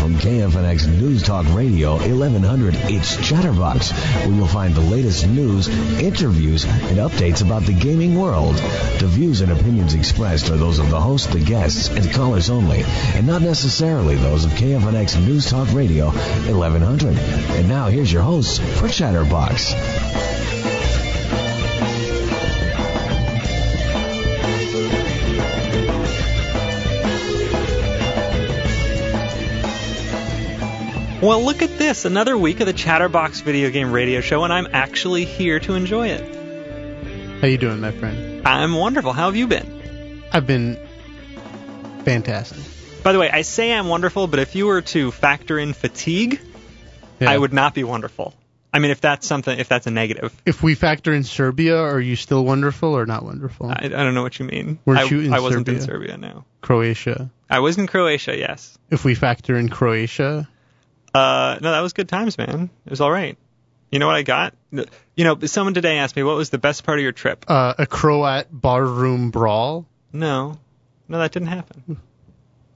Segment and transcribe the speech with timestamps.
[0.00, 6.64] from KFNX News Talk Radio 1100, it's Chatterbox, where you'll find the latest news, interviews,
[6.64, 8.54] and updates about the gaming world.
[8.54, 12.82] The views and opinions expressed are those of the host, the guests, and callers only,
[13.14, 17.18] and not necessarily those of KFNX News Talk Radio 1100.
[17.18, 19.74] And now here's your host for Chatterbox.
[31.22, 32.06] Well, look at this.
[32.06, 36.08] Another week of the Chatterbox video game radio show, and I'm actually here to enjoy
[36.08, 37.40] it.
[37.42, 38.46] How you doing, my friend?
[38.46, 39.12] I'm wonderful.
[39.12, 40.22] How have you been?
[40.32, 40.78] I've been
[42.04, 42.58] fantastic.
[43.02, 46.40] By the way, I say I'm wonderful, but if you were to factor in fatigue,
[47.20, 47.30] Yeah.
[47.30, 48.34] I would not be wonderful.
[48.72, 52.00] I mean, if that's something, if that's a negative, If we factor in Serbia, are
[52.00, 53.66] you still wonderful or not wonderful?
[53.68, 54.78] I, I don't know what you mean.
[54.86, 56.12] Weren't I, you in I wasn't in Serbia?
[56.12, 56.44] Serbia, no.
[56.62, 57.28] Croatia.
[57.50, 58.78] I was in Croatia, yes.
[58.90, 60.48] If we factor in Croatia,
[61.14, 62.70] Uh, no, that was good times, man.
[62.86, 63.36] It was all right.
[63.90, 64.54] You know what I got?
[64.70, 67.44] You know, someone today asked me what was the best part of your trip.
[67.48, 69.86] uh, a Croat barroom brawl.
[70.12, 70.58] No,
[71.08, 72.00] no, that didn't happen.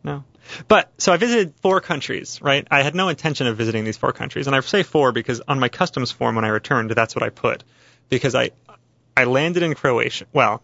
[0.03, 0.25] No.
[0.69, 2.67] But so I visited four countries, right?
[2.71, 5.59] I had no intention of visiting these four countries, and I say four because on
[5.61, 7.65] my customs form when I returned, that's what I put,
[8.09, 8.51] because I
[9.17, 10.27] I landed in Croatia.
[10.33, 10.63] Well,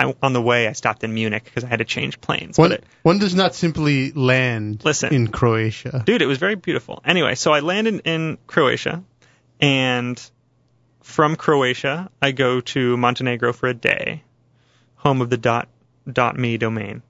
[0.00, 2.56] I, on the way I stopped in Munich because I had to change planes.
[2.56, 5.12] One, But it, one does not simply land Listen.
[5.12, 6.02] in Croatia.
[6.06, 7.02] dude, it was very beautiful.
[7.04, 9.02] Anyway, so I landed in Croatia,
[9.60, 10.30] and
[11.02, 14.22] from Croatia I go to Montenegro for a day,
[14.96, 15.68] home of the dot
[16.10, 17.02] dot me domain.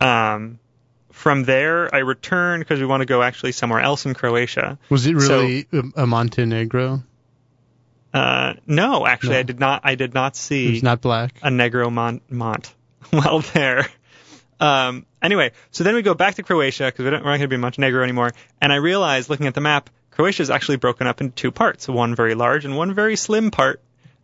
[0.00, 0.58] Um,
[1.12, 4.78] from there I return because we want to go actually somewhere else in Croatia.
[4.90, 7.02] Was it really a, a Montenegro?
[8.16, 9.38] Uh, no, actually No.
[9.40, 9.80] I did not.
[9.84, 11.38] I did not see was not black.
[11.42, 12.74] a Negro Mont, Mont
[13.10, 13.86] while there.
[14.58, 17.50] Um, anyway, so then we go back to Croatia because we don't, we're not going
[17.50, 18.32] to be Montenegro anymore.
[18.58, 21.88] And I realized, looking at the map, Croatia is actually broken up into two parts:
[21.88, 23.82] one very large and one very slim part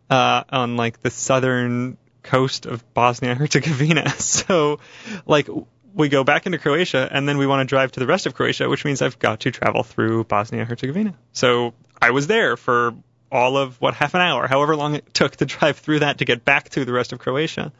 [0.09, 4.09] uh, on like the southern coast of Bosnia Herzegovina.
[4.17, 4.79] So,
[5.27, 5.47] like,
[5.93, 8.33] we go back into Croatia and then we want to drive to the rest of
[8.33, 11.13] Croatia, which means I've got to travel through Bosnia Herzegovina.
[11.31, 12.95] So I was there for
[13.33, 16.25] all of what half an hour, however long it took to drive through that to
[16.25, 17.73] get back to the rest of Croatia.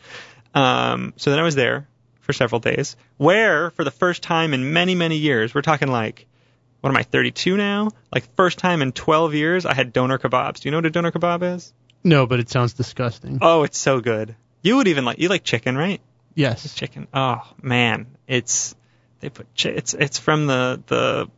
[0.54, 1.88] Um, so then I was there
[2.22, 6.26] for several days, where for the first time in many many years, we're talking like,
[6.82, 7.90] what am I 32 now?
[8.14, 10.60] Like first time in 12 years, I had doner kebabs.
[10.60, 11.74] Do you know what a doner kebab is?
[12.04, 13.40] No, but it sounds disgusting.
[13.42, 14.36] Oh, it's so good.
[14.62, 16.02] You would even like you like chicken, right?
[16.36, 16.74] yes.
[16.74, 17.08] Chicken.
[17.14, 18.76] Oh man, it's
[19.20, 21.30] they put chi- it's it's from the the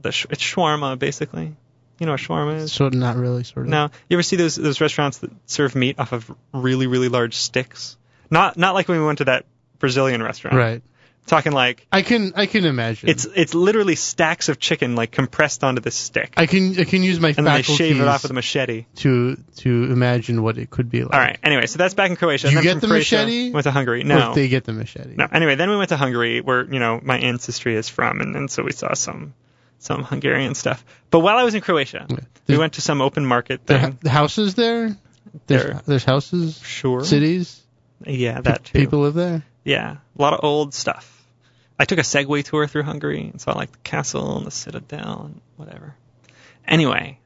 [0.00, 1.54] the sh- it's shawarma basically.
[2.00, 2.72] You know what shawarma is?
[2.72, 3.70] So not really, sort of.
[3.70, 7.36] No, you ever see those those restaurants that serve meat off of really really large
[7.36, 7.98] sticks?
[8.30, 9.44] Not not like when we went to that
[9.78, 10.56] Brazilian restaurant.
[10.56, 10.82] Right.
[11.26, 13.10] Talking like I can I can imagine.
[13.10, 17.02] it's it's literally stacks of chicken like compressed onto this stick, I can I can
[17.02, 18.86] use my and then they shave it off with a machete.
[18.96, 21.12] to to imagine what it could be like.
[21.12, 21.38] All right.
[21.42, 22.48] Anyway, so that's back in Croatia.
[22.48, 23.52] You Then get the Croatia, machete?
[23.52, 24.04] Went to Hungary.
[24.04, 24.32] No.
[24.32, 25.14] they get the machete.
[25.16, 25.28] No.
[25.30, 28.50] Anyway, then we went to Hungary, where you know my ancestry is from, and, and
[28.50, 29.34] so we saw some
[29.80, 30.84] some Hungarian stuff.
[31.10, 32.06] But while I was in Croatia,
[32.46, 33.92] we went to some open market There thing.
[33.92, 34.96] ha- the houses there.
[35.48, 35.80] There's There.
[35.86, 37.02] there's houses, Sure.
[37.04, 37.60] cities.
[38.06, 38.78] Yeah, that too.
[38.78, 39.42] People live there.
[39.64, 41.16] Yeah, a lot of old stuff.
[41.78, 45.22] I took a Segway tour through Hungary and saw like the castle and the citadel
[45.26, 45.94] and whatever.
[46.66, 47.18] Anyway,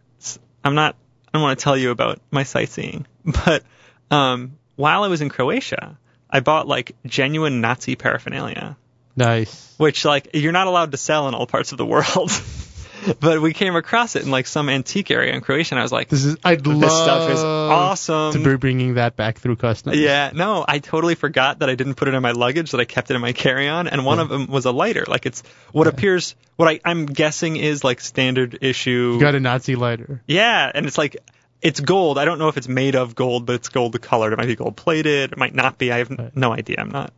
[0.64, 0.96] I'm not.
[1.28, 3.64] I don't want to tell you about my sightseeing, but
[4.10, 5.98] um, while I was in Croatia,
[6.30, 8.76] I bought like genuine Nazi paraphernalia.
[9.16, 9.74] Nice.
[9.78, 12.30] which like you're not allowed to sell in all parts of the world.
[13.20, 15.92] but we came across it in like some antique area in Croatia, and I was
[15.92, 16.36] like, This is.
[16.42, 19.98] I'd love "This stuff is awesome." to be bringing that back through customs.
[19.98, 22.86] yeah, no, I totally forgot that I didn't put it in my luggage, that I
[22.86, 25.04] kept it in my carry-on, and one of them was a lighter.
[25.06, 25.42] Like it's
[25.72, 29.12] what appears, what I, I'm guessing is like standard issue.
[29.14, 30.22] You got a Nazi lighter.
[30.26, 31.16] Yeah, and it's like
[31.60, 32.18] it's gold.
[32.18, 34.32] I don't know if it's made of gold, but it's gold colored.
[34.32, 35.32] It might be gold plated.
[35.32, 35.92] It might not be.
[35.92, 36.34] I have Right.
[36.36, 36.76] no idea.
[36.78, 37.12] I'm not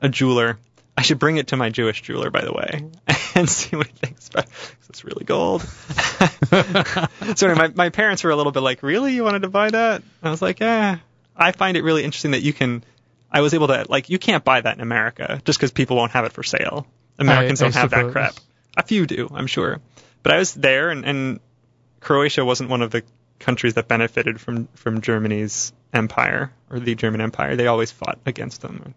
[0.00, 0.58] a jeweler.
[0.96, 2.88] I should bring it to my Jewish jeweler, by the way,
[3.34, 4.44] and see what he thinks about.
[4.44, 4.76] it.
[4.88, 5.62] It's really gold.
[7.36, 9.70] so anyway, my, my parents were a little bit like, "Really, you wanted to buy
[9.70, 10.98] that?" I was like, "Yeah."
[11.36, 12.82] I find it really interesting that you can.
[13.30, 16.12] I was able to like you can't buy that in America just because people won't
[16.12, 16.86] have it for sale.
[17.18, 18.34] Americans I don't have that crap.
[18.76, 19.80] A few do, I'm sure.
[20.22, 21.40] But I was there, and, and
[22.00, 23.02] Croatia wasn't one of the
[23.38, 27.56] countries that benefited from from Germany's empire or the German Empire.
[27.56, 28.94] They always fought against them,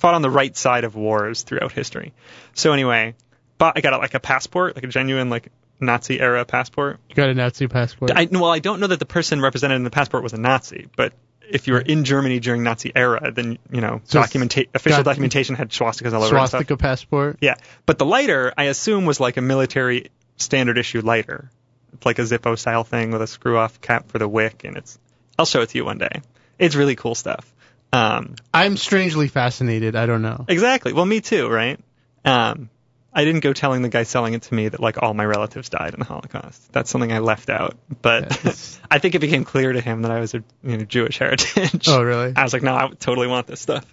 [0.00, 2.12] fought on the right side of wars throughout history.
[2.54, 3.14] So anyway,
[3.58, 5.48] but I got a, like a passport, like a genuine like
[5.78, 6.98] Nazi era passport.
[7.08, 8.10] You got a Nazi passport.
[8.10, 10.88] I well, I don't know that the person represented in the passport was a Nazi,
[10.96, 11.12] but
[11.48, 15.04] if you were in Germany during Nazi era, then you know So documenta- official got-
[15.10, 16.28] documentation had swastikas all over.
[16.30, 17.38] Swastika passport.
[17.40, 17.54] Yeah,
[17.86, 21.50] but the lighter I assume was like a military standard issue lighter.
[21.94, 24.76] It's like a Zippo style thing with a screw off cap for the wick, and
[24.76, 24.98] it's.
[25.38, 26.20] I'll show it to you one day.
[26.58, 27.52] It's really cool stuff.
[27.92, 29.96] Um, I'm strangely fascinated.
[29.96, 30.44] I don't know.
[30.48, 30.92] exactly.
[30.92, 31.78] Well, me too, right?
[32.24, 32.70] Um,
[33.12, 35.68] I didn't go telling the guy selling it to me that like all my relatives
[35.68, 36.72] died in the Holocaust.
[36.72, 37.76] That's something I left out.
[38.02, 38.78] But Yes.
[38.90, 41.88] I think it became clear to him that I was a you know, Jewish heritage.
[41.88, 42.32] Oh, really?
[42.36, 43.84] I was like, no, I totally want this stuff.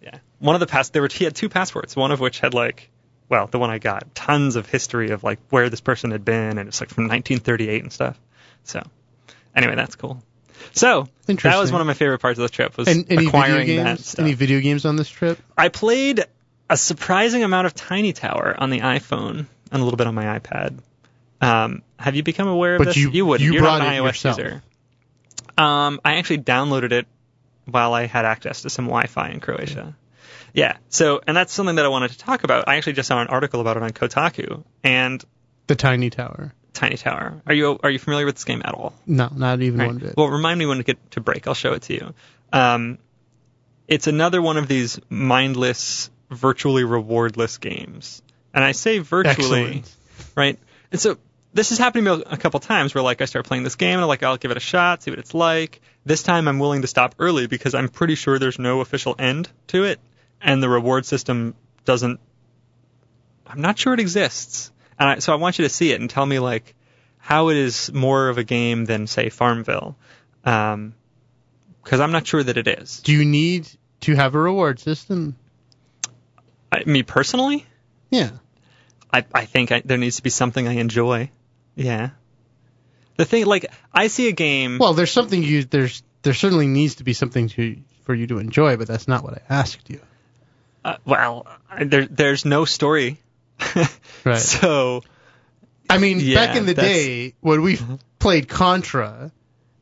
[0.00, 0.18] Yeah.
[0.38, 1.96] One of the pass there were he had two passports.
[1.96, 2.90] One of which had like,
[3.28, 6.58] well, the one I got, tons of history of like where this person had been,
[6.58, 8.20] and it's like from 1938 and stuff.
[8.64, 8.82] So,
[9.56, 10.22] anyway, that's cool.
[10.72, 13.28] So that was one of my favorite parts of the trip was And any video
[13.28, 14.06] acquiring that games?
[14.06, 14.24] stuff.
[14.24, 15.38] Any video games on this trip?
[15.58, 16.24] I played
[16.70, 20.38] a surprising amount of Tiny Tower on the iPhone and a little bit on my
[20.38, 20.78] iPad.
[21.40, 22.96] Um, have you become aware of But this?
[22.96, 23.40] you- would.
[23.40, 24.38] you You're brought not an iOS yourself.
[24.38, 24.62] user.
[25.58, 27.06] Um, I actually downloaded it
[27.66, 29.94] while I had access to some Wi-Fi in Croatia.
[30.54, 30.76] Yeah.
[30.88, 32.68] So, and that's something that I wanted to talk about.
[32.68, 35.22] I actually just saw an article about it on Kotaku and
[35.66, 36.52] The Tiny Tower.
[36.74, 37.42] Tiny Tower.
[37.46, 38.94] Are you are you familiar with this game at all?
[39.06, 39.86] No, not even Right.
[39.88, 40.14] one bit.
[40.16, 41.46] Well, remind me when to get to break.
[41.46, 42.14] I'll show it to you.
[42.52, 42.98] Um,
[43.88, 48.22] it's another one of these mindless, virtually rewardless games.
[48.54, 49.96] And I say virtually, Excellent.
[50.34, 50.58] right?
[50.90, 51.18] And so
[51.54, 53.94] this has happened to me a couple times where like I start playing this game
[53.94, 55.80] and I'm like I'll give it a shot, see what it's like.
[56.06, 59.48] This time I'm willing to stop early because I'm pretty sure there's no official end
[59.68, 60.00] to it,
[60.40, 61.54] and the reward system
[61.84, 62.18] doesn't.
[63.46, 64.72] I'm not sure it exists,
[65.02, 66.76] and I, so I want you to see it and tell me like
[67.18, 69.96] how it is more of a game than say Farmville,
[70.44, 70.94] um,
[71.82, 73.00] because I'm not sure that it is.
[73.00, 73.68] Do you need
[74.02, 75.36] to have a reward system?
[76.70, 77.66] I, me personally,
[78.10, 78.30] Yeah.
[79.12, 81.30] I, I think I, there needs to be something I enjoy.
[81.74, 82.10] Yeah.
[83.16, 84.78] The thing, like, I see a game.
[84.78, 88.38] Well, there's something you there's there certainly needs to be something to for you to
[88.38, 90.00] enjoy, but that's not what I asked you.
[90.84, 91.46] uh, well,
[91.84, 93.18] there, there's no story.
[94.24, 94.38] Right.
[94.38, 95.02] So,
[95.90, 97.78] I mean, Yeah, back in the that's- day when we
[98.20, 99.32] played Contra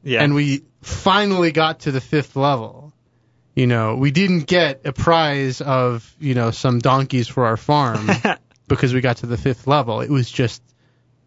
[0.02, 0.22] yeah.
[0.22, 2.92] and we finally got to the fifth level,
[3.54, 8.08] you know, we didn't get a prize of you know some donkeys for our farm
[8.68, 10.00] because we got to the fifth level.
[10.00, 10.62] It was just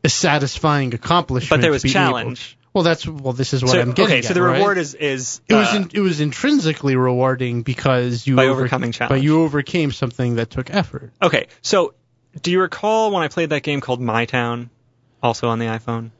[0.03, 1.49] a satisfying accomplishment.
[1.51, 2.57] but there was challenge.
[2.57, 3.33] Able, well, that's well.
[3.33, 4.55] This is what So, I'm getting okay, so the right?
[4.55, 8.61] reward is is It was uh, in, it was intrinsically rewarding because you By over-
[8.61, 11.11] overcoming But you overcame something that took effort.
[11.21, 11.47] okay.
[11.61, 11.93] So,
[12.41, 14.69] do you recall when I played that game called My Town,
[15.21, 16.11] also on the iPhone?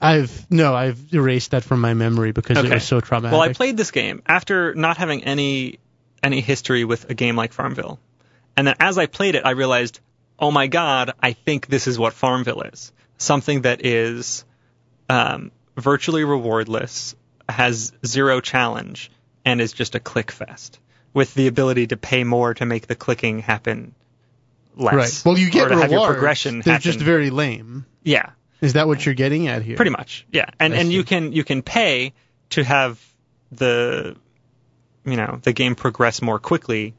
[0.00, 3.32] I've no, I've erased that from my memory because it was so traumatic.
[3.32, 5.78] Well, I played this game after not having any
[6.22, 7.98] any history with a game like Farmville,
[8.56, 10.00] and then as I played it, I realized,
[10.38, 12.92] oh my god, I think this is what Farmville is.
[13.16, 14.44] Something that is
[15.08, 17.14] um, virtually rewardless,
[17.48, 19.10] has zero challenge,
[19.44, 20.78] and is just a click fest
[21.12, 23.94] with the ability to pay more to make the clicking happen
[24.76, 24.94] less.
[24.94, 25.22] right.
[25.24, 26.14] Well, you get or to have your rewards.
[26.14, 26.82] progression They're happen.
[26.82, 27.86] just very lame.
[28.02, 28.30] yeah.
[28.60, 29.76] Is that what you're getting at here?
[29.76, 30.46] Pretty much, yeah.
[30.58, 32.14] And I and you can you can pay
[32.50, 32.98] to have
[33.52, 34.16] the
[35.04, 36.94] you know the game progress more quickly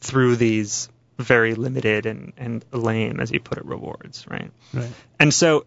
[0.00, 4.50] through these very limited and and lame, as you put it, rewards, right?
[4.74, 4.90] Right.
[5.18, 5.64] And so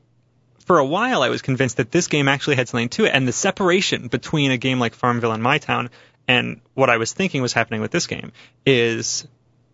[0.65, 3.27] for a while, I was convinced that this game actually had something to it, and
[3.27, 5.89] the separation between a game like Farmville and My Town
[6.27, 8.33] and what I was thinking was happening with this game
[8.67, 9.27] is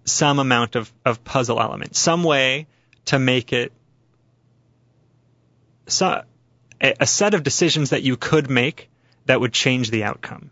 [0.06, 2.68] some amount of, of puzzle element, some way
[3.06, 3.72] to make it
[5.88, 6.24] so,
[6.82, 8.90] a, a set of decisions that you could make
[9.26, 10.50] that would change the outcome,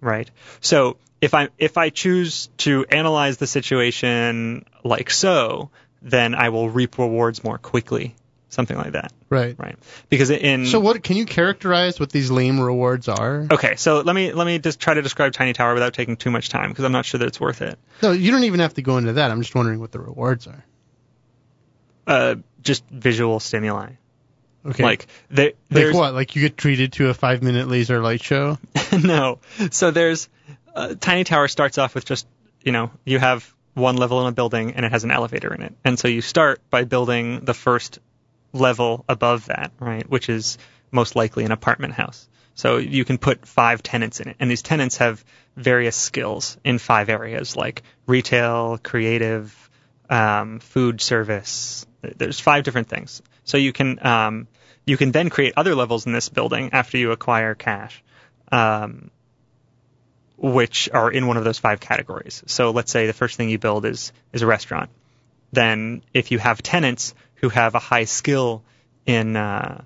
[0.00, 0.30] right?
[0.60, 5.70] So if I if I choose to analyze the situation like so,
[6.02, 8.14] then I will reap rewards more quickly,
[8.48, 9.54] something like that, Right.
[9.58, 9.76] right?
[10.08, 13.46] Because in So what can you characterize what these lame rewards are?
[13.50, 16.30] okay, so let me let me just try to describe Tiny Tower without taking too
[16.30, 17.78] much time because I'm not sure that it's worth it.
[18.02, 19.30] No, you don't even have to go into that.
[19.30, 20.64] I'm just wondering what the rewards are.
[22.06, 23.90] Uh, just visual stimuli,
[24.64, 24.82] Okay.
[24.84, 26.14] like there, like what?
[26.14, 28.58] Like you get treated to a five minute laser light show?
[28.92, 29.40] no.
[29.72, 30.28] So there's
[30.74, 32.26] uh, Tiny Tower starts off with just
[32.62, 35.62] you know you have one level in a building and it has an elevator in
[35.62, 37.98] it, and so you start by building the first
[38.56, 40.58] level above that, right, which is
[40.90, 42.28] most likely an apartment house.
[42.54, 45.22] So you can put five tenants in it, and these tenants have
[45.56, 49.70] various skills in five areas like retail, creative,
[50.08, 51.86] um, food service.
[52.00, 53.22] There's five different things.
[53.44, 54.48] So you can um,
[54.86, 58.02] you can then create other levels in this building after you acquire cash,
[58.50, 59.10] um,
[60.36, 62.42] which are in one of those five categories.
[62.46, 64.90] So let's say the first thing you build is is a restaurant.
[65.52, 68.62] Then if you have tenants who have a high skill
[69.06, 69.82] in uh,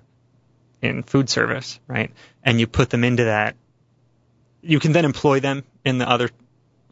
[0.81, 2.11] in food service, right,
[2.43, 3.55] and you put them into that
[4.63, 6.29] you can then employ them in the other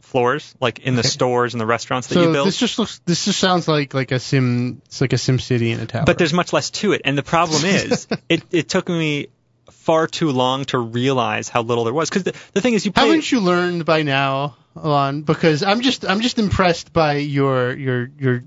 [0.00, 1.08] floors, like in the Okay.
[1.08, 2.46] stores and the restaurants that you So build.
[2.48, 3.00] this just looks.
[3.04, 4.82] This just sounds like like a sim.
[4.86, 6.04] It's like a Sim City in a tower.
[6.04, 9.28] but there's much less to it, and the problem is, it it took me
[9.70, 12.10] far too long to realize how little there was.
[12.10, 13.06] Because the, the thing is, you play.
[13.06, 15.22] haven't you learned by now, Alon?
[15.22, 18.44] Because I'm just I'm just impressed by your your your.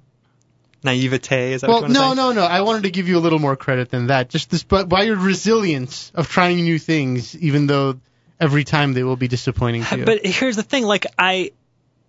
[0.83, 1.53] Naivete?
[1.53, 2.45] Is that Well, what you want to no, no, no.
[2.45, 4.29] I wanted to give you a little more credit than that.
[4.29, 7.99] Just this, but by your resilience of trying new things, even though
[8.39, 10.05] every time they will be disappointing to you.
[10.05, 11.51] But here's the thing: like I,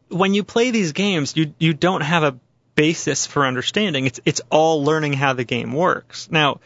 [0.08, 2.38] when you play these games, you you don't have a
[2.74, 4.06] basis for understanding.
[4.06, 6.28] It's it's all learning how the game works.
[6.30, 6.60] Now,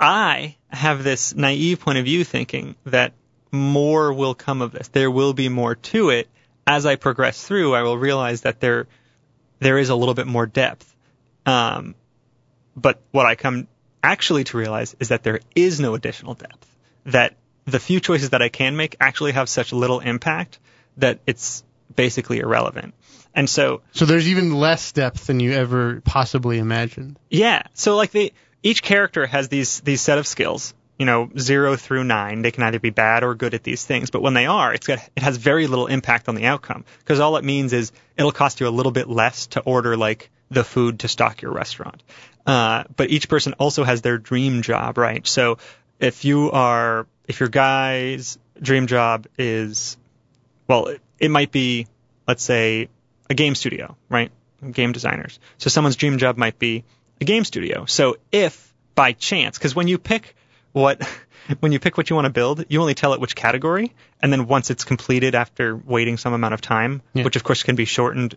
[0.00, 3.12] I have this naive point of view, thinking that
[3.50, 4.88] more will come of this.
[4.88, 6.28] There will be more to it
[6.66, 7.74] as I progress through.
[7.74, 8.86] I will realize that there
[9.60, 10.94] there is a little bit more depth.
[11.48, 11.94] Um,
[12.76, 13.68] but what I come
[14.02, 16.76] actually to realize is that there is no additional depth.
[17.06, 20.58] That the few choices that I can make actually have such little impact
[20.98, 21.64] that it's
[21.94, 22.94] basically irrelevant.
[23.34, 27.18] And so, so there's even less depth than you ever possibly imagined.
[27.30, 31.76] yeah, so like they, each character has these, these set of skills, you know, zero
[31.76, 32.42] through nine.
[32.42, 34.86] They can either be bad or good at these things, but when they are, it's
[34.86, 38.32] got, it has very little impact on the outcome because all it means is it'll
[38.32, 42.02] cost you a little bit less to order like the food to stock your restaurant.
[42.46, 45.26] Uh, but each person also has their dream job, right?
[45.26, 45.58] So
[46.00, 49.96] if you are, if your guy's dream job is,
[50.66, 51.86] well, it, it might be,
[52.26, 52.88] let's say,
[53.28, 54.30] a game studio, right?
[54.72, 55.38] Game designers.
[55.58, 56.84] So someone's dream job might be
[57.20, 57.84] a game studio.
[57.84, 60.34] So if by chance, because when you pick
[60.72, 61.02] what,
[61.60, 64.32] when you pick what you want to build, you only tell it which category, and
[64.32, 67.24] then once it's completed after waiting some amount of time, Yeah.
[67.24, 68.36] which of course can be shortened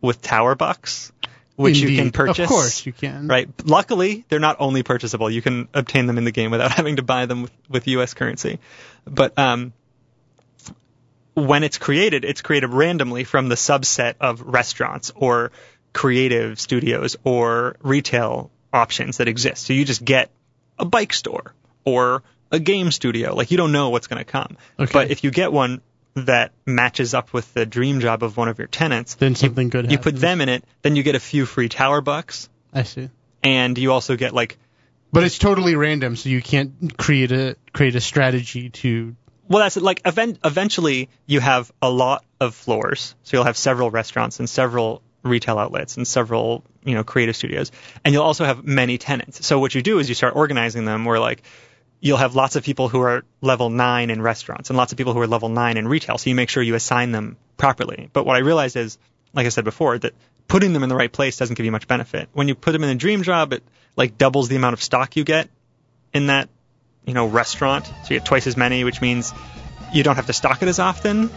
[0.00, 1.12] with tower bucks,
[1.56, 2.44] which you can purchase.
[2.44, 3.28] Of course you can.
[3.28, 3.48] Right.
[3.64, 5.30] Luckily, they're not only purchasable.
[5.30, 8.14] You can obtain them in the game without having to buy them with, with U.S.
[8.14, 8.58] currency.
[9.04, 9.72] But um,
[11.34, 15.52] when it's created, it's created randomly from the subset of restaurants or
[15.92, 19.66] creative studios or retail options that exist.
[19.66, 20.30] So you just get
[20.78, 21.54] a bike store
[21.84, 23.34] or a game studio.
[23.34, 24.56] Like you don't know what's going to come.
[24.78, 24.92] Okay.
[24.92, 25.80] But if you get one
[26.14, 29.84] that matches up with the dream job of one of your tenants, Then something good
[29.86, 29.92] Happens.
[29.92, 33.08] you put them in it, then you get a few free tower bucks I see.
[33.42, 34.58] and you also get like
[35.12, 39.16] But it's totally random, so you can't create a create a strategy to.
[39.48, 39.82] well that's it.
[39.82, 44.48] like event, eventually you have a lot of floors so you'll have several restaurants and
[44.48, 47.70] several retail outlets and several you know creative studios
[48.04, 51.04] and you'll also have many tenants so what you do is you start organizing them
[51.04, 51.42] where like
[52.04, 55.12] you'll have lots of people who are level 9 in restaurants and lots of people
[55.14, 58.10] who are level 9 in retail so you make sure you assign them properly.
[58.12, 58.98] But what i realized is
[59.32, 60.12] like i said before that
[60.48, 62.28] putting them in the right place doesn't give you much benefit.
[62.32, 63.62] When you put them in a dream job it
[63.96, 65.48] like doubles the amount of stock you get
[66.12, 66.48] in that
[67.06, 67.86] you know restaurant.
[67.86, 69.32] So you get twice as many which means
[69.94, 71.30] you don't have to stock it as often.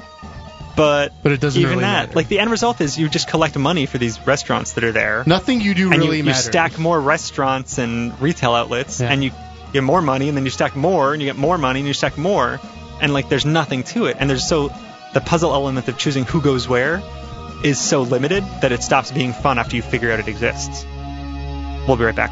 [0.75, 2.15] But But it doesn't even really that matter.
[2.15, 5.23] like the end result is you just collect money for these restaurants that are there.
[5.25, 9.11] Nothing you do and really you, you stack more restaurants and retail outlets Yeah.
[9.11, 9.31] and you
[9.75, 11.93] get more money and then you stack more and you get more money and you
[11.93, 12.59] stack more
[13.01, 14.69] and like there's nothing to it and there's so
[15.13, 17.01] the puzzle element of choosing who goes where
[17.63, 20.85] is so limited that it stops being fun after you figure out it exists
[21.87, 22.31] we'll be right back.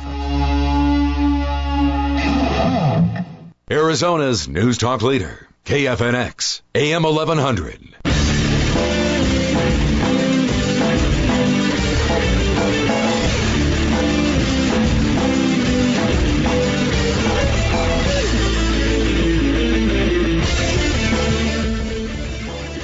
[3.71, 8.12] Arizona's News Talk leader, KFNX, AM 1100.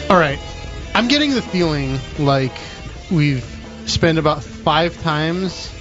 [0.09, 0.39] All right.
[0.95, 2.51] I'm getting the feeling like
[3.11, 3.43] we've
[3.85, 5.71] spent about five times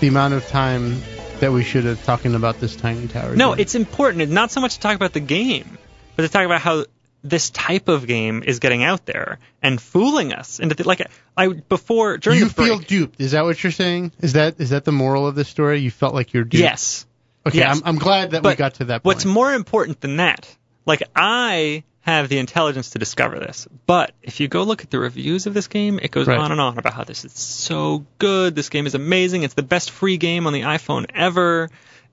[0.00, 1.02] the amount of time
[1.40, 3.34] that we should have talking about this tiny tower.
[3.34, 3.60] no game.
[3.60, 5.78] it's important it's not so much to talk about the game
[6.14, 6.84] but to talk about how
[7.22, 11.02] this type of game is getting out there and fooling us into th- like
[11.36, 13.20] I before during you the break, feel duped.
[13.20, 14.12] Is that what you're saying?
[14.20, 15.80] Is that is that the moral of the story?
[15.80, 16.62] You felt like you're duped.
[16.62, 17.06] yes
[17.46, 17.58] Okay.
[17.58, 17.76] yes.
[17.76, 19.04] I'm, I'm glad that we got to that point.
[19.04, 20.48] What's more important than that?
[20.84, 24.98] Like I have the intelligence to discover this, but if you go look at the
[24.98, 26.38] reviews of this game, it goes Right.
[26.38, 28.54] on and on about how this is so good.
[28.54, 29.42] This game is amazing.
[29.42, 31.68] It's the best free game on the iPhone ever.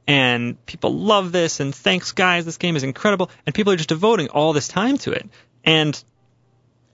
[0.07, 2.43] And people love this, and thanks, guys.
[2.43, 5.29] This game is incredible, and people are just devoting all this time to it,
[5.63, 6.03] and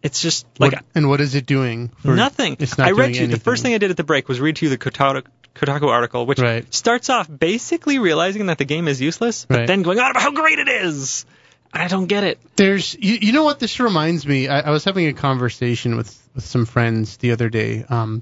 [0.03, 1.89] it's just like What- and what is it doing?
[2.03, 2.57] For, Nothing.
[2.59, 3.73] It's not I read you the first thing.
[3.73, 5.23] I did at the break was read to you the Kotaku,
[5.55, 6.71] Kotaku article, which Right.
[6.73, 9.67] starts off basically realizing that the game is useless, but Right.
[9.67, 11.25] then going on about how great it is.
[11.73, 12.39] I don't get it.
[12.55, 14.47] There's, you, you know what this reminds me?
[14.47, 18.21] I, I was having a conversation with, with some friends the other day, um,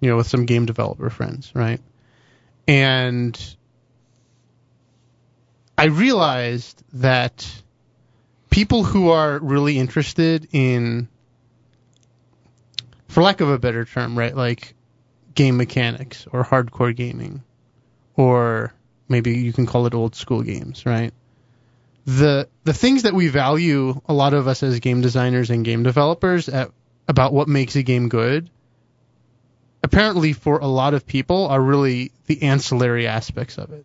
[0.00, 1.80] you know, with some game developer friends, right?
[2.66, 3.38] And
[5.78, 7.46] I realized that
[8.50, 11.08] people who are really interested in,
[13.08, 14.74] for lack of a better term, right, like
[15.34, 17.42] game mechanics or hardcore gaming,
[18.16, 18.72] or
[19.08, 21.12] maybe you can call it old school games, right?
[22.06, 25.82] The the things that we value, a lot of us as game designers and game
[25.82, 26.70] developers, at,
[27.08, 28.48] about what makes a game good,
[29.82, 33.84] apparently for a lot of people are really the ancillary aspects of it.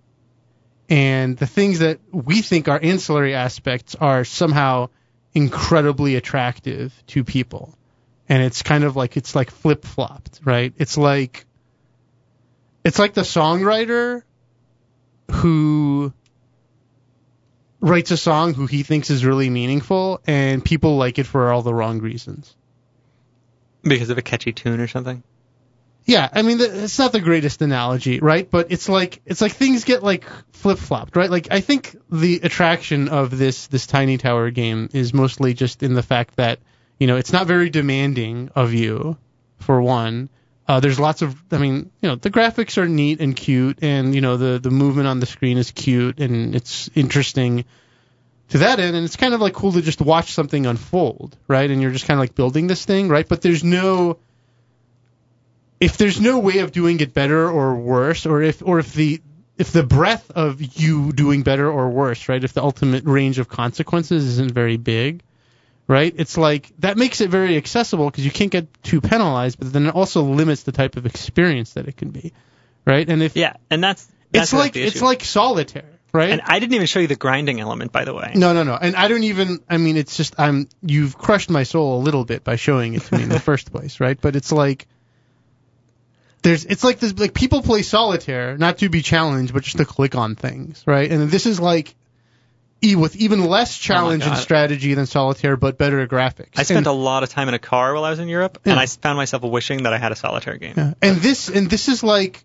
[0.89, 4.89] And the things that we think are ancillary aspects are somehow
[5.33, 7.77] incredibly attractive to people.
[8.27, 10.73] And it's kind of like it's like flip flopped, right?
[10.77, 11.45] It's like
[12.83, 14.23] it's like the songwriter
[15.29, 16.13] who
[17.81, 21.63] writes a song who he thinks is really meaningful and people like it for all
[21.63, 22.55] the wrong reasons.
[23.83, 25.23] Because of a catchy tune or something.
[26.05, 28.49] Yeah, I mean the, it's not the greatest analogy, right?
[28.49, 31.29] But it's like it's like things get like flip flopped, right?
[31.29, 35.93] Like I think the attraction of this this tiny tower game is mostly just in
[35.93, 36.59] the fact that
[36.99, 39.17] you know it's not very demanding of you,
[39.59, 40.29] for one.
[40.67, 44.15] Uh, there's lots of, I mean, you know, the graphics are neat and cute, and
[44.15, 47.65] you know the the movement on the screen is cute and it's interesting
[48.49, 51.69] to that end, and it's kind of like cool to just watch something unfold, right?
[51.69, 53.27] And you're just kind of like building this thing, right?
[53.27, 54.17] But there's no
[55.79, 59.21] if there's no way of doing it better or worse, or if or if the
[59.57, 62.43] if the breadth of you doing better or worse, right?
[62.43, 65.23] If the ultimate range of consequences isn't very big,
[65.91, 66.13] right?
[66.17, 69.87] It's like that makes it very accessible because you can't get too penalized, but then
[69.87, 72.31] it also limits the type of experience that it can be,
[72.85, 73.07] right?
[73.07, 76.29] And if Yeah, and that's, that's it's like it's like solitaire, right?
[76.29, 78.31] And I didn't even show you the grinding element, by the way.
[78.35, 78.77] No, no, no.
[78.81, 79.59] And I don't even.
[79.69, 80.69] I mean, it's just I'm.
[80.81, 83.73] You've crushed my soul a little bit by showing it to me in the first
[83.73, 84.19] place, right?
[84.19, 84.87] But it's like
[86.41, 86.63] there's.
[86.63, 87.19] It's like this.
[87.19, 91.11] Like people play solitaire not to be challenged, but just to click on things, right?
[91.11, 91.95] And this is like.
[92.83, 96.57] E with even less oh challenge and strategy than solitaire, but better graphics.
[96.57, 98.59] I spent and, a lot of time in a car while I was in Europe,
[98.65, 98.71] Yeah.
[98.73, 100.73] and I found myself wishing that I had a solitaire game.
[100.75, 100.93] Yeah.
[101.01, 102.43] And this and this is like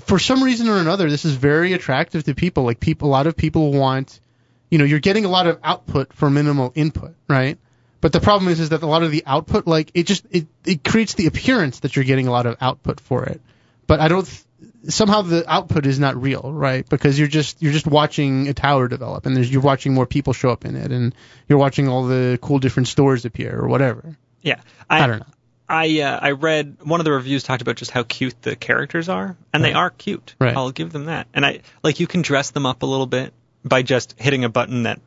[0.00, 2.64] for some reason or another this is very attractive to people.
[2.64, 4.20] Like people a lot of people want
[4.68, 7.56] you know, you're getting a lot of output for minimal input, right?
[8.00, 10.46] But the problem is is that a lot of the output like it just it
[10.64, 13.40] it creates the appearance that you're getting a lot of output for it.
[13.86, 14.42] But I don't th-
[14.88, 16.88] somehow the output is not real, right?
[16.88, 20.32] Because you're just you're just watching a tower develop and there's you're watching more people
[20.32, 21.14] show up in it and
[21.48, 24.16] you're watching all the cool different stores appear or whatever.
[24.42, 25.26] Yeah, I, I don't know.
[25.68, 29.08] I uh, I read one of the reviews talked about just how cute the characters
[29.08, 30.34] are, and they are cute.
[30.40, 30.56] Right.
[30.56, 31.26] I'll give them that.
[31.34, 33.32] And I like you can dress them up a little bit
[33.64, 35.00] by just hitting a button that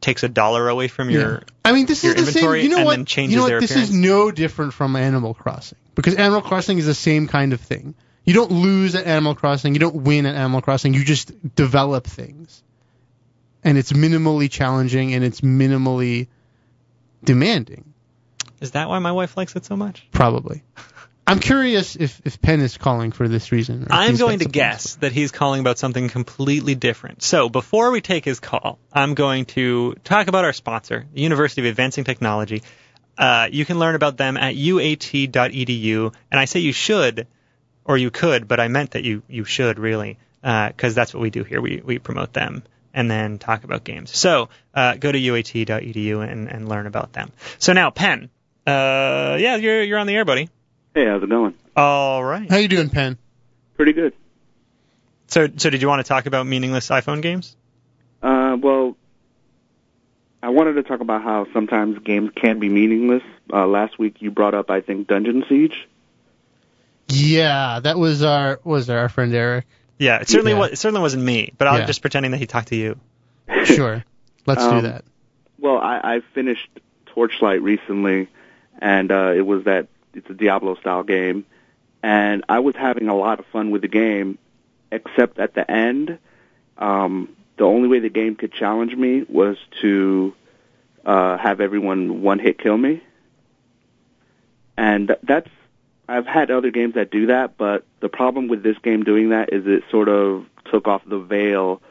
[0.00, 1.32] takes a dollar away from your.
[1.32, 1.40] Yeah.
[1.64, 2.28] I mean, this is the same.
[2.28, 3.16] inventory You know what?
[3.16, 3.60] you know what?
[3.60, 3.90] This appearance.
[3.90, 7.94] is no different from Animal Crossing because Animal Crossing is the same kind of thing.
[8.26, 9.74] You don't lose at Animal Crossing.
[9.74, 10.92] You don't win at Animal Crossing.
[10.92, 12.62] You just develop things,
[13.62, 16.26] and it's minimally challenging and it's minimally
[17.24, 17.94] demanding.
[18.60, 20.06] Is that why my wife likes it so much?
[20.10, 20.62] Probably.
[21.28, 23.88] I'm curious if if Penn is calling for this reason.
[23.90, 27.22] I'm going to guess that he's calling about something completely different.
[27.22, 31.62] So before we take his call, I'm going to talk about our sponsor, the University
[31.62, 32.62] of Advancing Technology.
[33.18, 37.26] Uh, you can learn about them at uat.edu, and I say you should,
[37.86, 41.30] or you could, but I meant that you you should really, because that's what we
[41.30, 41.60] do here.
[41.60, 44.16] We we promote them and then talk about games.
[44.16, 47.30] So uh, go to uat.edu and, and learn about them.
[47.58, 48.30] So now, Penn,
[48.66, 50.48] uh, yeah, you're you're on the air, buddy.
[50.94, 51.54] Hey, how's it going?
[51.76, 52.50] All right.
[52.50, 53.18] How you doing, Penn?
[53.76, 54.14] Pretty good.
[55.26, 57.54] So, so did you want to talk about meaningless iPhone games?
[58.22, 58.96] Uh, well,
[60.42, 63.22] I wanted to talk about how sometimes games can be meaningless.
[63.52, 65.86] Uh, last week you brought up, I think, Dungeon Siege.
[67.08, 69.66] Yeah, that was our was our friend Eric.
[69.98, 70.58] Yeah, it certainly Yeah.
[70.58, 70.72] was.
[70.72, 71.86] It certainly wasn't me, but I'm Yeah.
[71.86, 72.98] just pretending that he talked to you.
[73.64, 74.04] Sure,
[74.46, 75.04] let's do Um, that.
[75.58, 76.68] Well, I, I finished
[77.06, 78.28] Torchlight recently,
[78.80, 81.44] and uh, it was that it's a Diablo style game,
[82.02, 84.38] and I was having a lot of fun with the game,
[84.92, 86.18] except at the end,
[86.78, 90.34] um, the only way the game could challenge me was to
[91.04, 93.00] uh, have everyone one hit kill me,
[94.76, 95.48] and that's
[96.08, 99.52] I've had other games that do that, but the problem with this game doing that
[99.52, 101.82] is it sort of took off the veil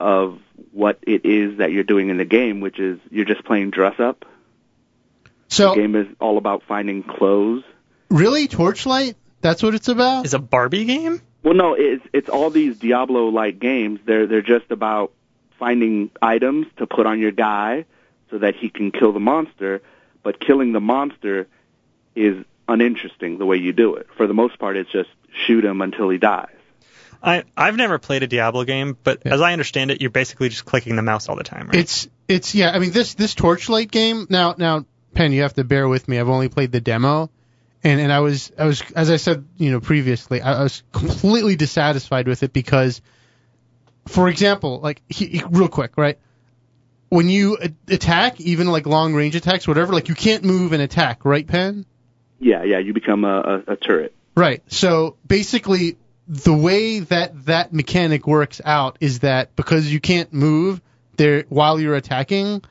[0.00, 0.40] of
[0.72, 4.00] what it is that you're doing in the game, which is you're just playing dress
[4.00, 4.24] up.
[5.48, 7.62] So the game is all about finding clothes.
[8.08, 9.16] really, Torchlight?
[9.42, 10.24] That's what it's about.
[10.24, 11.20] Is a Barbie game?
[11.42, 14.00] Well, no, it's it's all these Diablo-like games.
[14.04, 15.12] They're they're just about
[15.58, 17.84] finding items to put on your guy
[18.30, 19.82] so that he can kill the monster.
[20.22, 21.48] But killing the monster
[22.14, 24.08] is uninteresting the way you do it.
[24.16, 25.10] For the most part, it's just
[25.46, 26.48] shoot him until he dies.
[27.22, 29.34] I I've never played a Diablo game, but Yeah.
[29.34, 31.76] as I understand it, you're basically just clicking the mouse all the time, right?
[31.76, 32.70] It's it's yeah.
[32.72, 36.18] I mean this this Torchlight game now now Penn, you have to bear with me.
[36.18, 37.30] I've only played the demo,
[37.84, 40.82] and and I was I was as I said you know previously I, I was
[40.90, 43.00] completely dissatisfied with it because,
[44.06, 46.18] for example, like he, he- real quick, right?
[47.08, 47.58] When you
[47.88, 51.84] attack, even like long range attacks, whatever, like you can't move and attack, right, Penn?
[52.42, 54.14] Yeah, yeah, you become a, a, a turret.
[54.36, 54.62] Right.
[54.66, 60.80] So basically, the way that that mechanic works out is that because you can't move
[61.16, 62.62] there while you're attacking,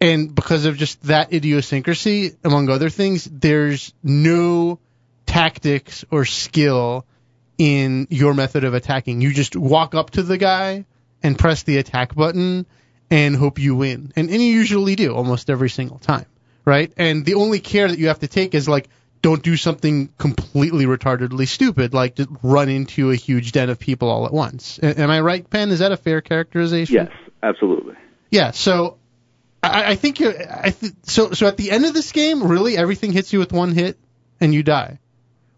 [0.00, 4.80] and because of just that idiosyncrasy, among other things, there's no
[5.26, 7.04] tactics or skill
[7.58, 9.20] in your method of attacking.
[9.20, 10.86] You just walk up to the guy
[11.22, 12.66] and press the attack button
[13.10, 14.12] and hope you win.
[14.16, 16.26] And, and you usually do almost every single time,
[16.64, 16.92] right?
[16.96, 18.88] And the only care that you have to take is like,
[19.22, 24.08] don't do something completely retardedly stupid, like just run into a huge den of people
[24.08, 24.78] all at once.
[24.82, 25.70] A- Am I right, Penn?
[25.70, 26.94] Is that a fair characterization?
[26.94, 27.96] Yes, absolutely.
[28.30, 28.52] Yeah.
[28.52, 28.96] So
[29.62, 30.32] I, I think you're.
[30.32, 33.52] I th- so so at the end of this game, really everything hits you with
[33.52, 33.98] one hit
[34.40, 34.98] and you die.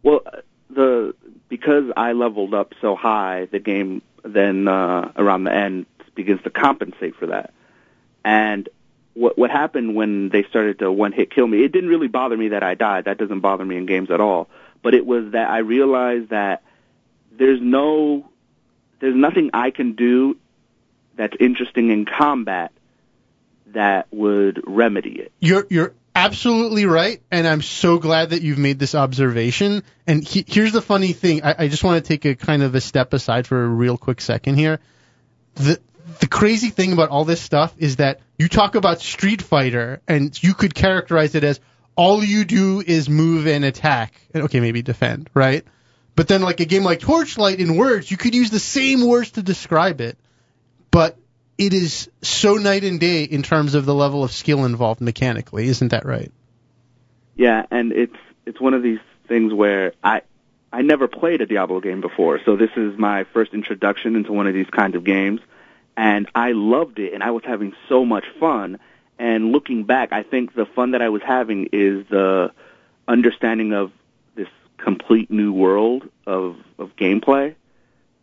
[0.02, 0.22] Well,
[0.70, 1.14] the
[1.48, 6.50] because I leveled up so high, the game then uh, around the end begins to
[6.50, 7.52] compensate for that.
[8.24, 8.68] And
[9.14, 11.64] what what happened when they started to one hit kill me?
[11.64, 13.05] It didn't really bother me that I died.
[13.05, 14.48] That doesn't bother me in games at all.
[14.83, 16.62] But it was that I realized that
[17.31, 18.29] there's no
[19.01, 20.38] there's nothing I can do
[21.16, 22.72] that's interesting in combat
[23.68, 25.33] that would remedy it.
[25.40, 29.83] You're you're absolutely right, and I'm so glad that you've made this observation.
[30.07, 32.75] And he, here's the funny thing: I, I just want to take a kind of
[32.75, 34.81] a step aside for a real quick second here.
[35.55, 35.81] The
[36.20, 40.40] the crazy thing about all this stuff is that you talk about Street Fighter, and
[40.42, 41.60] you could characterize it as
[41.94, 45.64] all you do is move and attack, and okay, maybe defend, right?
[46.14, 49.32] But then, like a game like Torchlight, in words, you could use the same words
[49.32, 50.18] to describe it,
[50.90, 51.16] but
[51.58, 55.68] it is so night and day in terms of the level of skill involved mechanically.
[55.68, 56.32] Isn't that right?
[57.36, 60.22] Yeah, and it's it's one of these things where I
[60.72, 64.46] I never played a Diablo game before, so this is my first introduction into one
[64.46, 65.40] of these kinds of games,
[65.96, 68.78] and I loved it, and I was having so much fun.
[69.18, 72.52] And looking back, I think the fun that I was having is the
[73.07, 73.92] understanding of
[74.35, 77.55] this complete new world of of gameplay,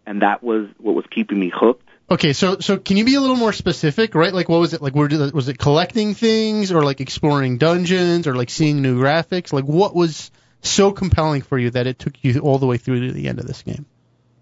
[0.06, 1.88] and that was what was keeping me hooked.
[2.12, 4.34] Okay, so so can you be a little more specific, right?
[4.34, 4.96] Like what was it like?
[4.96, 9.54] Were, was it collecting things, or like exploring dungeons, or like seeing new graphics?
[9.54, 13.08] Like what was so compelling for you that it took you all the way through
[13.08, 13.86] to the end of this game?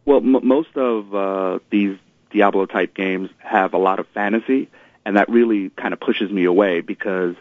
[0.05, 1.97] Well, m- most of uh, these
[2.31, 4.69] Diablo type games have a lot of fantasy,
[5.05, 7.35] and that really kind of pushes me away because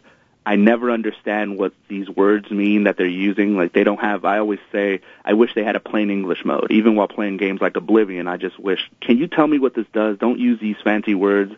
[0.47, 3.57] I never understand what these words mean that they're using.
[3.57, 4.25] Like they don't have.
[4.25, 6.71] I always say, I wish they had a plain English mode.
[6.71, 8.89] Even while playing games like Oblivion, I just wish.
[9.01, 10.19] Can you tell me what this does?
[10.19, 11.53] Don't use these fancy words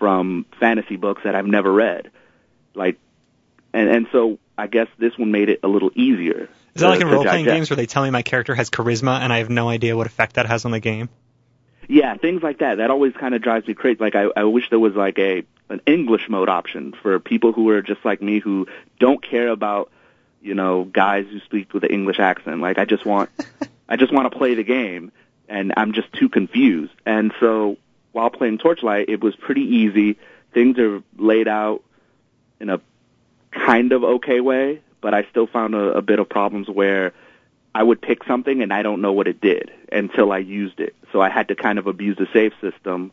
[0.00, 2.10] from fantasy books that I've never read.
[2.74, 2.98] Like,
[3.72, 6.48] and and so I guess this one made it a little easier.
[6.74, 9.20] Is that like in role playing games where they tell me my character has charisma
[9.20, 11.08] and I have no idea what effect that has on the game?
[11.88, 12.76] Yeah, things like that.
[12.76, 13.96] That always kind of drives me crazy.
[13.98, 17.70] Like I, I wish there was like a an English mode option for people who
[17.70, 18.66] are just like me who
[19.00, 19.90] don't care about
[20.42, 22.60] you know guys who speak with an English accent.
[22.60, 23.30] Like I just want
[23.88, 25.10] I just want to play the game,
[25.48, 26.92] and I'm just too confused.
[27.06, 27.78] And so
[28.12, 30.18] while playing Torchlight, it was pretty easy.
[30.52, 31.82] Things are laid out
[32.60, 32.80] in a
[33.50, 37.14] kind of okay way, but I still found a, a bit of problems where
[37.74, 40.94] I would pick something and I don't know what it did until I used it.
[41.12, 43.12] So I had to kind of abuse the save system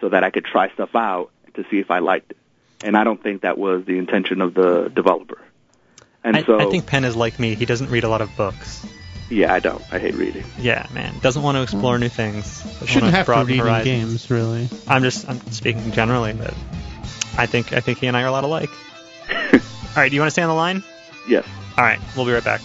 [0.00, 2.36] so that I could try stuff out to see if I liked it.
[2.82, 5.40] And I don't think that was the intention of the developer.
[6.22, 7.54] And I, so, I think Penn is like me.
[7.54, 8.86] He doesn't read a lot of books.
[9.30, 9.82] yeah, I don't.
[9.92, 10.44] I hate reading.
[10.58, 11.14] Yeah, man.
[11.20, 12.62] Doesn't want to explore new things.
[12.62, 13.84] Doesn't Shouldn't wanna have to broaden read in horizons.
[13.84, 14.68] games, really.
[14.88, 16.54] I'm just I'm speaking generally, but
[17.36, 18.70] I think I think he and I are a lot alike.
[19.30, 19.60] All
[19.96, 20.82] right, do you want to stay on the line?
[21.28, 21.46] Yes.
[21.78, 22.60] All right, we'll be right back.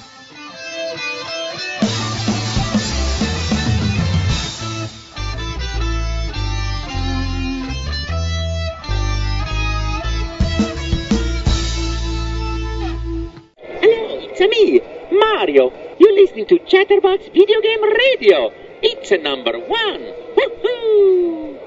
[14.42, 15.72] It's me, Mario.
[16.00, 18.52] You're listening to Chatterbox Video Game Radio.
[18.82, 20.14] It's a number one.
[20.36, 21.60] Woohoo!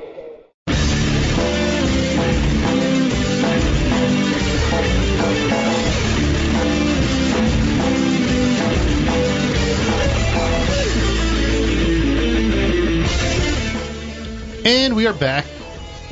[14.64, 15.44] And we are back.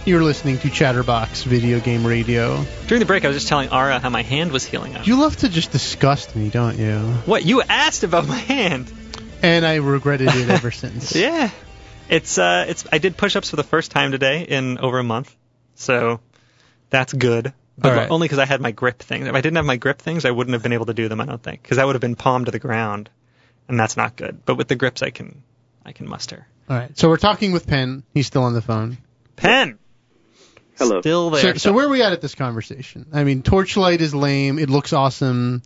[0.06, 2.64] You're listening to Chatterbox Video Game Radio.
[2.86, 5.06] During the break, I was just telling Ara how my hand was healing up.
[5.06, 6.98] You love to just disgust me, don't you?
[7.26, 7.44] what?
[7.44, 8.90] You asked about my hand.
[9.42, 11.14] and I regretted it ever since.
[11.20, 11.50] Yeah,
[12.08, 15.36] it's uh, it's I did push-ups for the first time today in over a month,
[15.74, 16.20] so
[16.88, 17.52] that's good.
[17.76, 18.10] But right.
[18.10, 19.26] only because I had my grip things.
[19.26, 21.20] If I didn't have my grip things, I wouldn't have been able to do them.
[21.20, 23.10] I don't think because I would have been palm to the ground,
[23.68, 24.40] and that's not good.
[24.44, 25.42] But with the grips, I can
[25.84, 26.46] I can muster.
[26.70, 26.98] All right.
[26.98, 28.02] So we're talking with Penn.
[28.14, 28.96] He's still on the phone.
[29.36, 29.78] Penn.
[30.80, 31.02] Hello.
[31.02, 31.42] Still there.
[31.42, 33.04] So, so where are we at at this conversation?
[33.12, 34.58] I mean, Torchlight is lame.
[34.58, 35.62] It looks awesome.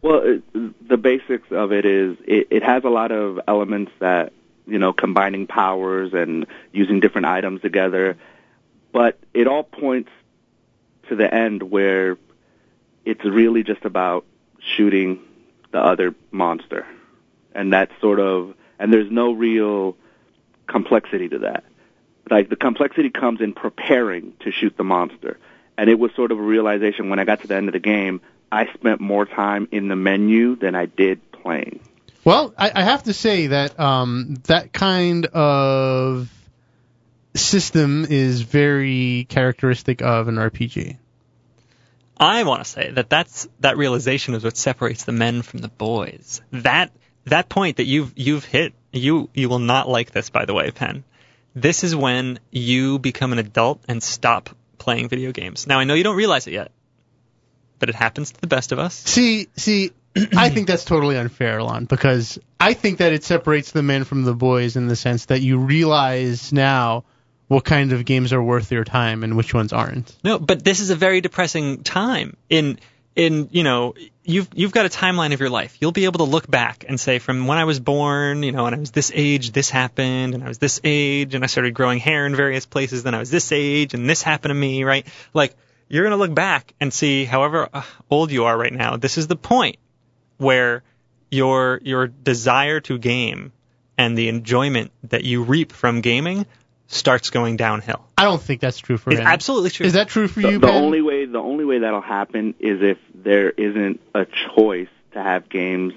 [0.00, 4.32] Well, it, the basics of it is it, it has a lot of elements that
[4.66, 8.16] you know combining powers and using different items together,
[8.92, 10.10] but it all points
[11.10, 12.16] to the end where
[13.04, 14.24] it's really just about
[14.58, 15.20] shooting
[15.70, 16.86] the other monster,
[17.54, 19.98] and that's sort of and there's no real
[20.66, 21.62] complexity to that.
[22.30, 25.38] Like the complexity comes in preparing to shoot the monster.
[25.76, 27.80] And it was sort of a realization when I got to the end of the
[27.80, 28.20] game,
[28.52, 31.80] I spent more time in the menu than I did playing.
[32.24, 36.28] Well, I, I have to say that um, that kind of
[37.34, 40.98] system is very characteristic of an RPG.
[42.18, 45.68] I want to say that that's that realization is what separates the men from the
[45.68, 46.42] boys.
[46.52, 46.92] That
[47.24, 50.70] that point that you've you've hit, you you will not like this by the way,
[50.70, 51.04] Penn.
[51.54, 55.66] This is when you become an adult and stop playing video games.
[55.66, 56.70] Now I know you don't realize it yet,
[57.78, 58.94] but it happens to the best of us.
[58.94, 59.90] See, see,
[60.36, 64.24] I think that's totally unfair, Lon, because I think that it separates the men from
[64.24, 67.04] the boys in the sense that you realize now
[67.48, 70.16] what kind of games are worth your time and which ones aren't.
[70.22, 72.78] No, but this is a very depressing time in
[73.16, 73.94] in you know
[74.30, 75.76] you've you've got a timeline of your life.
[75.80, 78.64] You'll be able to look back and say from when I was born, you know,
[78.64, 81.74] when I was this age, this happened, and I was this age, and I started
[81.74, 83.02] growing hair in various places.
[83.02, 85.06] Then I was this age, and this happened to me, right?
[85.34, 85.54] Like
[85.88, 89.26] you're gonna look back and see, however uh, old you are right now, this is
[89.26, 89.76] the point
[90.38, 90.82] where
[91.30, 93.52] your your desire to game
[93.98, 96.46] and the enjoyment that you reap from gaming
[96.92, 98.04] starts going downhill.
[98.18, 99.26] I don't think that's true for It's him.
[99.26, 99.86] absolutely true.
[99.86, 100.82] Is that true for The, you, the Ben?
[100.84, 104.26] only way the only way that'll happen is if there isn't a
[104.56, 105.94] choice to have games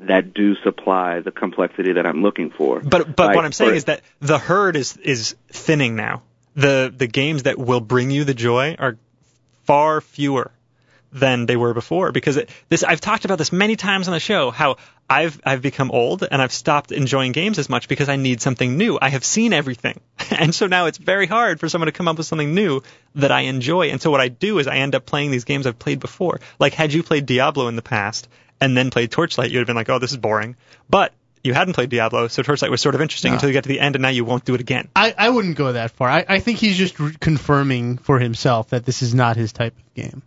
[0.00, 2.80] that do supply the complexity that I'm looking for.
[2.80, 6.22] But but Like, what I'm saying for- is that the herd is is thinning now.
[6.56, 8.96] The the games that will bring you the joy are
[9.64, 10.50] far fewer
[11.14, 14.20] than they were before because it, this I've talked about this many times on the
[14.20, 14.76] show how
[15.08, 18.76] I've I've become old and I've stopped enjoying games as much because I need something
[18.76, 18.98] new.
[19.00, 20.00] I have seen everything.
[20.36, 22.82] And so now it's very hard for someone to come up with something new
[23.14, 23.90] that I enjoy.
[23.90, 26.40] And so what I do is I end up playing these games I've played before.
[26.58, 28.26] Like had you played Diablo in the past
[28.60, 30.56] and then played Torchlight, you'd have been like, "Oh, this is boring."
[30.90, 31.12] But
[31.44, 33.34] you hadn't played Diablo, so Torchlight was sort of interesting No.
[33.34, 34.88] until you get to the end and now you won't do it again.
[34.96, 36.08] I, I wouldn't go that far.
[36.08, 39.76] I, I think he's just re- confirming for himself that this is not his type
[39.76, 40.22] of game.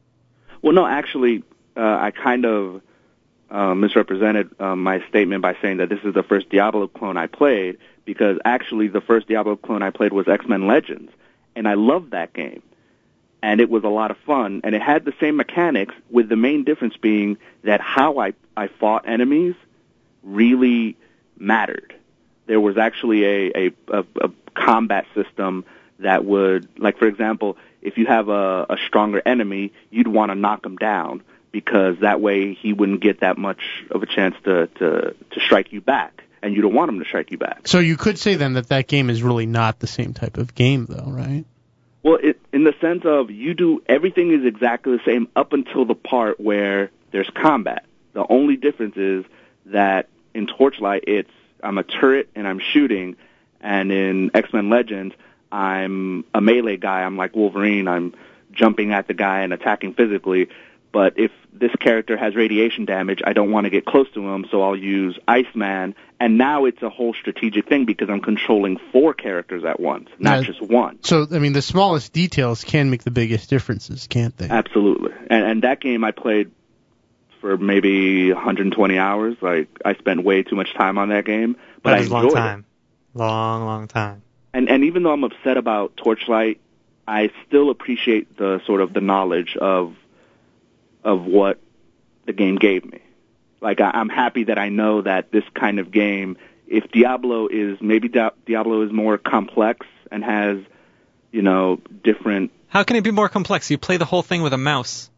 [0.62, 1.44] Well, no, actually,
[1.76, 2.82] uh, I kind of
[3.50, 7.28] uh, misrepresented uh, my statement by saying that this is the first Diablo clone I
[7.28, 11.12] played because actually the first Diablo clone I played was X-Men Legends,
[11.56, 12.62] and I loved that game.
[13.44, 16.36] And it was a lot of fun, and it had the same mechanics, with the
[16.36, 19.56] main difference being that how I, I fought enemies
[20.24, 20.98] really
[21.38, 21.94] mattered.
[22.48, 25.66] There was actually a, a, a, a combat system
[26.00, 30.36] that would, like for example, if you have a, a stronger enemy, you'd want to
[30.36, 33.62] knock him down because that way he wouldn't get that much
[33.92, 37.06] of a chance to, to, to strike you back, and you don't want him to
[37.06, 37.68] strike you back.
[37.68, 40.54] So you could say then that that game is really not the same type of
[40.54, 41.46] game, though, right?
[42.04, 45.86] Well, it, in the sense of you do everything is exactly the same up until
[45.86, 47.86] the part where there's combat.
[48.14, 49.26] The only difference is
[49.68, 53.16] that in Torchlight, it's I'm a turret and I'm shooting,
[53.60, 55.16] and in X Men Legends,
[55.58, 57.02] I'm a melee guy.
[57.02, 57.88] I'm like Wolverine.
[57.88, 58.14] I'm
[58.52, 60.50] jumping at the guy and attacking physically.
[60.92, 64.46] But if this character has radiation damage, I don't want to get close to him,
[64.52, 65.96] so I'll use Iceman.
[66.20, 70.38] And now it's a whole strategic thing because I'm controlling four characters at once, not
[70.40, 70.44] Yeah.
[70.44, 71.00] just one.
[71.04, 74.48] So I mean, the smallest details can make the biggest differences, can't they?
[74.50, 75.12] Absolutely.
[75.30, 76.52] And and that game I played
[77.42, 79.36] for maybe 120 hours.
[79.42, 82.14] Like I spent way too much time on that game, but that I is a
[82.14, 82.66] long enjoyed time.
[83.16, 84.22] Long, long time.
[84.54, 86.60] And and even though I'm upset about Torchlight,
[87.08, 89.96] I still appreciate the sort of the knowledge of
[91.04, 91.60] of what
[92.26, 93.02] the game gave me.
[93.62, 97.80] Like I, I'm happy that I know that this kind of game, if Diablo is
[97.82, 100.60] maybe Di- Diablo is more complex and has,
[101.32, 103.72] you know, different How can it be more complex?
[103.72, 105.10] You play the whole thing with a mouse.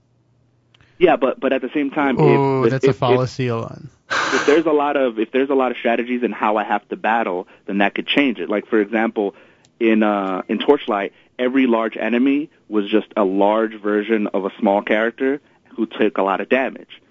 [1.00, 3.90] Yeah, but but at the same time, Oh, that's if, a if- fallacy, Alon.
[4.12, 6.88] if there's a lot of if there's a lot of strategies in how I have
[6.90, 8.50] to battle, then that could change it.
[8.50, 9.36] Like for example,
[9.80, 14.82] in uh, in Torchlight, every large enemy was just a large version of a small
[14.82, 15.42] character
[15.76, 17.02] who took a lot of damage.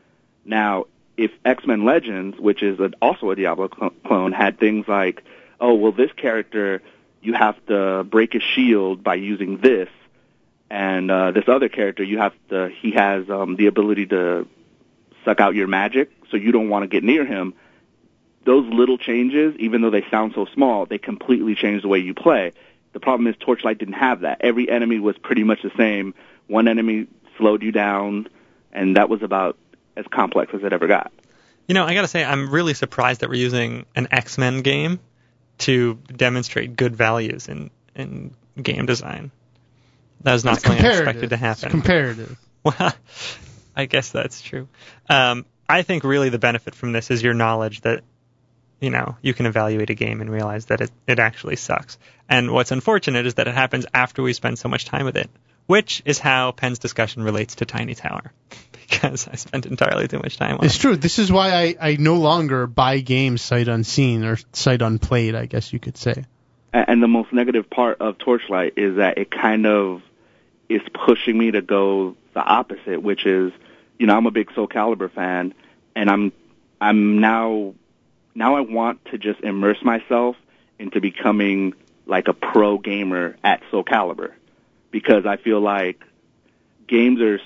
[0.45, 5.23] Now, if X-Men Legends, which is a, also a Diablo cl- clone, had things like,
[5.61, 6.83] oh, well, this character
[7.23, 9.89] you have to break his shield by using this,
[10.71, 14.47] and uh, this other character you have to he has um, the ability to
[15.25, 17.55] suck out your magic, so you don't want to get near him.
[18.45, 22.15] Those little changes, even though they sound so small, they completely change the way you
[22.15, 22.53] play.
[22.93, 24.39] The problem is Torchlight didn't have that.
[24.41, 26.15] Every enemy was pretty much the same.
[26.47, 28.29] One enemy slowed you down,
[28.73, 29.59] and that was about
[29.97, 31.13] as complex as it ever got.
[31.67, 35.01] You know, I gotta say, I'm really surprised that we're using an X Men game
[35.59, 39.31] to demonstrate good values in in game design.
[40.23, 41.71] That was not It's something I expected to It's happen.
[41.71, 42.39] comparative.
[42.65, 42.93] Well,
[43.77, 44.69] I guess that's true.
[45.09, 48.03] Um, I think really the benefit from this is your knowledge that,
[48.81, 51.99] you know, you can evaluate a game and realize that it, it actually sucks.
[52.29, 55.31] And what's unfortunate is that it happens after we spend so much time with it,
[55.67, 58.33] which is how Penn's discussion relates to Tiny Tower.
[58.91, 60.77] Because I spent entirely too much time on It's it.
[60.77, 60.97] It's true.
[60.97, 65.45] This is why I, I no longer buy games sight unseen or sight unplayed, I
[65.45, 66.25] guess you could say.
[66.73, 70.01] And the most negative part of Torchlight is that it kind of
[70.69, 73.53] is pushing me to go the opposite, which is,
[73.99, 75.55] you know, I'm a big Soul Calibur fan,
[75.95, 76.33] and I'm
[76.81, 77.75] I'm now
[78.35, 80.37] now I want to just immerse myself
[80.79, 81.75] into becoming
[82.07, 84.33] like a pro gamer at Soul Calibur
[84.91, 86.03] because I feel like
[86.87, 87.41] games are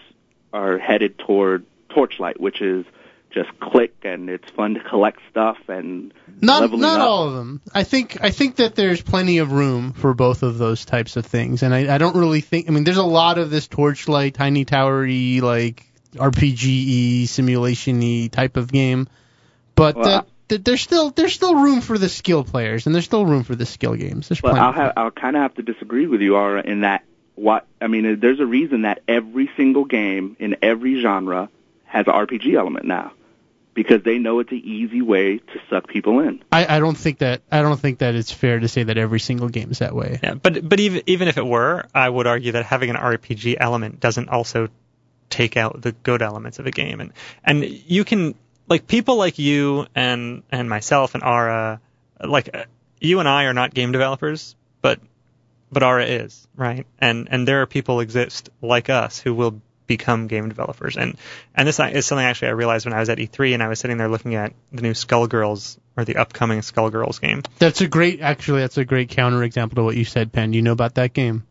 [0.52, 2.84] are headed toward Torchlight, which is
[3.32, 7.08] just click and it's fun to collect stuff and Not not up.
[7.08, 7.60] all of them.
[7.74, 11.26] I think I think that there's plenty of room for both of those types of
[11.26, 12.68] things, and I, I don't really think.
[12.68, 18.70] I mean, there's a lot of this torchlight, tiny towery, like RPG-y, simulation-y type of
[18.70, 19.08] game,
[19.74, 23.04] but Well, that, that there's still there's still room for the skill players, and there's
[23.06, 24.28] still room for the skill games.
[24.28, 24.58] There's plenty.
[24.60, 27.86] I'll have I'll kind of have to disagree with you, Ara, in that what I
[27.86, 28.20] mean.
[28.20, 31.48] There's a reason that every single game in every genre
[31.86, 33.12] has an RPG element now,
[33.74, 36.42] because they know it's an easy way to suck people in.
[36.52, 39.20] I, I don't think that I don't think that it's fair to say that every
[39.20, 40.20] single game is that way.
[40.22, 43.56] Yeah, but but even even if it were, I would argue that having an RPG
[43.58, 44.68] element doesn't also
[45.30, 47.12] take out the good elements of a game, and
[47.44, 48.34] and you can
[48.68, 51.80] like people like you and and myself and Ara,
[52.22, 52.64] like uh,
[53.00, 55.00] you and I are not game developers, but
[55.70, 59.60] but Ara is right, and and there are people exist like us who will
[59.96, 61.16] become game developers, and
[61.54, 63.80] and this is something actually I realized when I was at E3 and I was
[63.80, 67.42] sitting there looking at the new Skullgirls or the upcoming Skullgirls game.
[67.58, 70.52] That's a great actually that's a great counterexample to what you said, Penn.
[70.52, 71.44] You know about that game?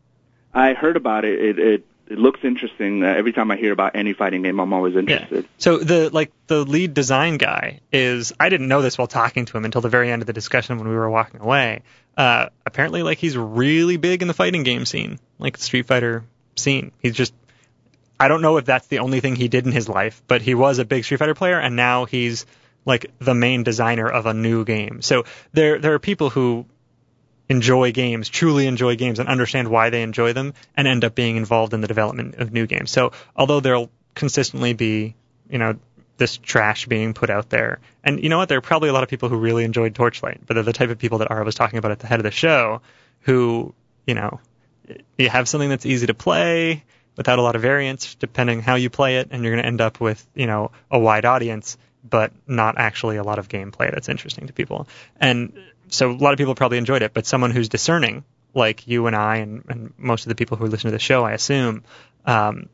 [0.53, 1.39] I heard about it.
[1.39, 3.03] It it, it looks interesting.
[3.03, 5.43] Uh, every time I hear about any fighting game, I'm always interested.
[5.43, 5.49] Yeah.
[5.59, 9.57] So the like the lead design guy is I didn't know this while talking to
[9.57, 11.83] him until the very end of the discussion when we were walking away.
[12.17, 16.25] Uh, apparently, like he's really big in the fighting game scene, like the Street Fighter
[16.57, 16.91] scene.
[16.99, 17.33] He's just
[18.21, 20.53] I don't know if that's the only thing he did in his life, but he
[20.53, 22.45] was a big Street Fighter player, and now he's
[22.85, 25.01] like the main designer of a new game.
[25.01, 26.67] So there there are people who
[27.49, 31.35] enjoy games, truly enjoy games, and understand why they enjoy them, and end up being
[31.35, 32.91] involved in the development of new games.
[32.91, 35.15] So although there'll consistently be,
[35.49, 35.79] you know,
[36.17, 39.01] this trash being put out there, and you know what, there are probably a lot
[39.01, 41.55] of people who really enjoyed Torchlight, but they're the type of people that Ara was
[41.55, 42.81] talking about at the head of the show,
[43.21, 43.73] who,
[44.05, 44.39] you know,
[45.17, 46.83] you have something that's easy to play
[47.15, 49.81] without a lot of variance, depending how you play it, and you're going to end
[49.81, 54.09] up with, you know, a wide audience, but not actually a lot of gameplay that's
[54.09, 54.87] interesting to people.
[55.19, 55.53] And
[55.89, 59.15] so a lot of people probably enjoyed it, but someone who's discerning, like you and
[59.15, 61.83] I, and, and most of the people who listen to the show, I assume,
[62.25, 62.69] um,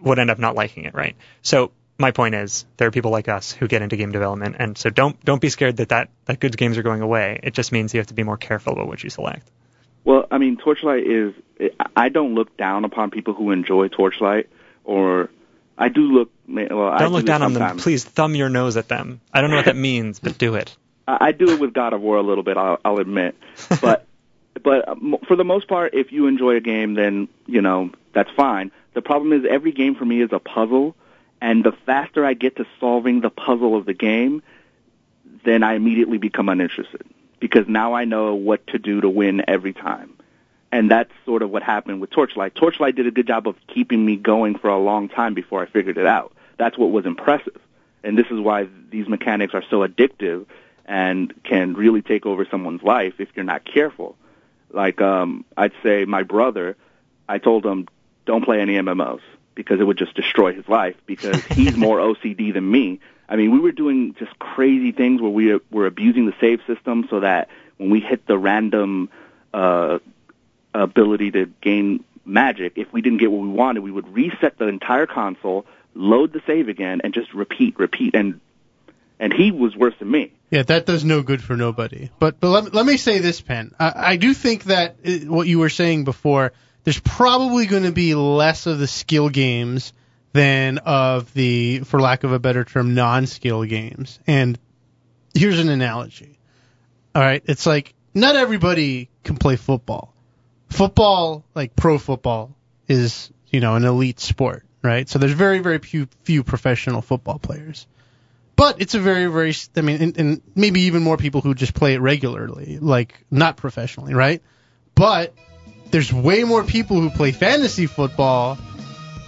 [0.00, 1.16] would end up not liking it, right?
[1.42, 4.76] So my point is, there are people like us who get into game development, and
[4.76, 7.40] so don't don't be scared that that, that good games are going away.
[7.42, 9.50] It just means you have to be more careful about what you select.
[10.04, 11.34] Well, I mean, Torchlight is.
[11.96, 14.48] I don't look down upon people who enjoy Torchlight,
[14.84, 15.30] or
[15.78, 16.30] I do look.
[16.48, 17.78] Well, Don't look do down on them.
[17.78, 19.20] Please thumb your nose at them.
[19.32, 20.76] I don't know what that means, but do it.
[21.08, 22.56] I I do it with God of War a little bit.
[22.56, 23.36] I'll, I'll admit,
[23.80, 24.06] but
[24.62, 28.30] but um, for the most part, if you enjoy a game, then you know that's
[28.30, 28.70] fine.
[28.94, 30.94] The problem is every game for me is a puzzle,
[31.40, 34.42] and the faster I get to solving the puzzle of the game,
[35.44, 37.02] then I immediately become uninterested
[37.40, 40.15] because now I know what to do to win every time.
[40.72, 42.54] And that's sort of what happened with Torchlight.
[42.54, 45.66] Torchlight did a good job of keeping me going for a long time before I
[45.66, 46.32] figured it out.
[46.58, 47.60] That's what was impressive.
[48.02, 50.46] And this is why these mechanics are so addictive
[50.86, 54.16] and can really take over someone's life if you're not careful.
[54.70, 56.76] Like um I'd say my brother,
[57.28, 57.88] I told him
[58.24, 59.20] don't play any MMOs
[59.54, 63.00] because it would just destroy his life because he's more OCD than me.
[63.28, 67.06] I mean, we were doing just crazy things where we were abusing the save system
[67.10, 69.08] so that when we hit the random
[69.52, 69.98] uh
[70.82, 74.66] ability to gain magic, if we didn't get what we wanted, we would reset the
[74.66, 78.14] entire console, load the save again, and just repeat, repeat.
[78.14, 78.40] And
[79.18, 80.32] and he was worse than me.
[80.50, 82.10] Yeah, that does no good for nobody.
[82.18, 83.74] But but let, let me say this, Penn.
[83.78, 84.96] I, I do think that
[85.26, 86.52] what you were saying before,
[86.84, 89.92] there's probably going to be less of the skill games
[90.32, 94.18] than of the, for lack of a better term, non-skill games.
[94.26, 94.58] And
[95.34, 96.38] here's an analogy.
[97.14, 100.14] All right, it's like not everybody can play football.
[100.68, 102.54] Football, like pro football,
[102.88, 105.08] is you know an elite sport, right?
[105.08, 107.86] So there's very very few few professional football players.
[108.56, 111.74] But it's a very, very, I mean, and, and maybe even more people who just
[111.74, 114.42] play it regularly, like not professionally, right?
[114.94, 115.34] But
[115.90, 118.56] there's way more people who play fantasy football,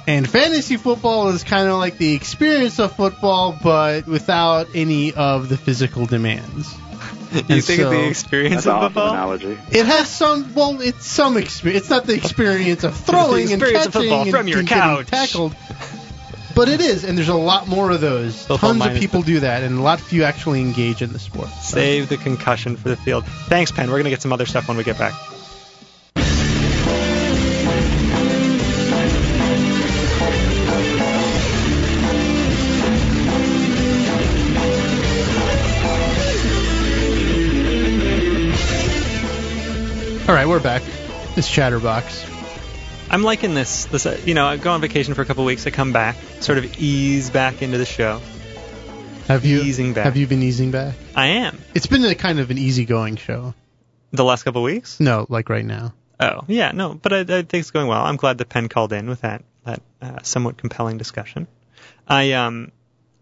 [0.07, 5.51] and fantasy football is kind of like the experience of football, but without any of
[5.51, 6.75] the physical demands.
[7.33, 9.11] You think so- of the experience That's of an awesome football?
[9.13, 9.59] analogy.
[9.71, 11.83] It has some, well, it's some experience.
[11.83, 14.69] It's not the experience of throwing and experience of catching football and, from your and
[14.69, 15.07] getting couch.
[15.09, 15.55] tackled.
[16.55, 18.37] But it is, and there's a lot more of those.
[18.41, 21.19] Football Tons of minus people do that, and a lot few actually engage in the
[21.21, 21.49] sport.
[21.49, 23.25] So- Save the concussion for the field.
[23.27, 23.89] Thanks, Penn.
[23.91, 25.13] We're gonna get some other stuff when we get back.
[40.29, 40.83] All right, we're back.
[41.37, 42.27] It's Chatterbox.
[43.09, 43.87] I'm liking this.
[43.87, 45.67] This, uh, you know, I go on vacation for a couple weeks.
[45.67, 48.21] I come back, sort of ease back into the show.
[49.27, 50.05] Have you Easing back.
[50.05, 50.97] Have you been easing back?
[51.15, 51.59] I am.
[51.75, 53.55] It's been a kind of an easygoing show.
[54.11, 55.01] The last couple weeks.
[55.01, 55.95] No, like right now.
[56.21, 58.03] Oh, yeah, no, but I, I think it's going well.
[58.03, 61.47] I'm glad that Penn called in with that that uh, somewhat compelling discussion.
[62.07, 62.71] I um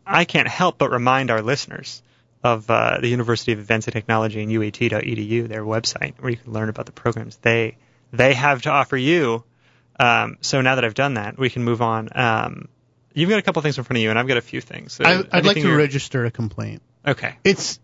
[0.04, 2.02] I can't help but remind our listeners
[2.46, 6.68] of uh, the University of Advancing Technology and UAT.edu, their website, where you can learn
[6.68, 7.76] about the programs they
[8.12, 9.44] they have to offer you.
[9.98, 12.08] Um, so now that I've done that, we can move on.
[12.14, 12.68] Um,
[13.14, 14.92] you've got a couple things in front of you, and I've got a few things.
[14.94, 16.82] So I, I'd like to you're- register a complaint.
[17.06, 17.34] Okay.
[17.44, 17.78] It's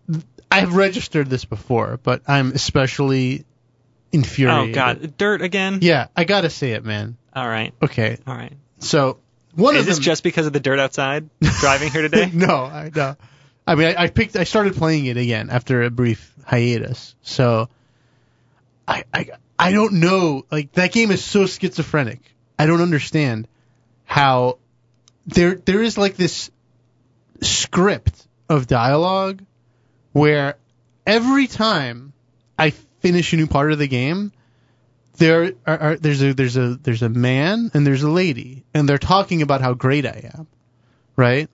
[0.51, 3.45] I've registered this before, but I'm especially
[4.11, 4.71] infuriated.
[4.71, 4.73] Oh.
[4.75, 5.79] God, dirt again.
[5.81, 7.17] Yeah, I gotta say it, man.
[7.35, 7.73] All right.
[7.81, 8.53] Okay, All right.
[8.79, 9.17] so
[9.55, 10.03] one Is this them.
[10.03, 12.29] just because of the dirt outside driving here today?
[12.33, 13.15] no, I no.
[13.65, 14.35] I mean, I, I picked.
[14.35, 17.15] I started playing it again after a brief hiatus.
[17.21, 17.69] So,
[18.87, 20.45] I, I, I don't know.
[20.51, 22.19] Like that game is so schizophrenic.
[22.59, 23.47] I don't understand
[24.05, 24.59] how
[25.25, 26.51] there there is like this
[27.41, 29.41] script of dialogue
[30.11, 30.57] where
[31.05, 32.13] every time
[32.57, 34.31] I finish a new part of the game,
[35.17, 38.87] there are, are there's a there's a there's a man and there's a lady and
[38.87, 40.47] they're talking about how great I am,
[41.15, 41.49] right?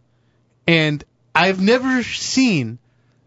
[0.68, 1.03] And
[1.34, 2.80] I've never seen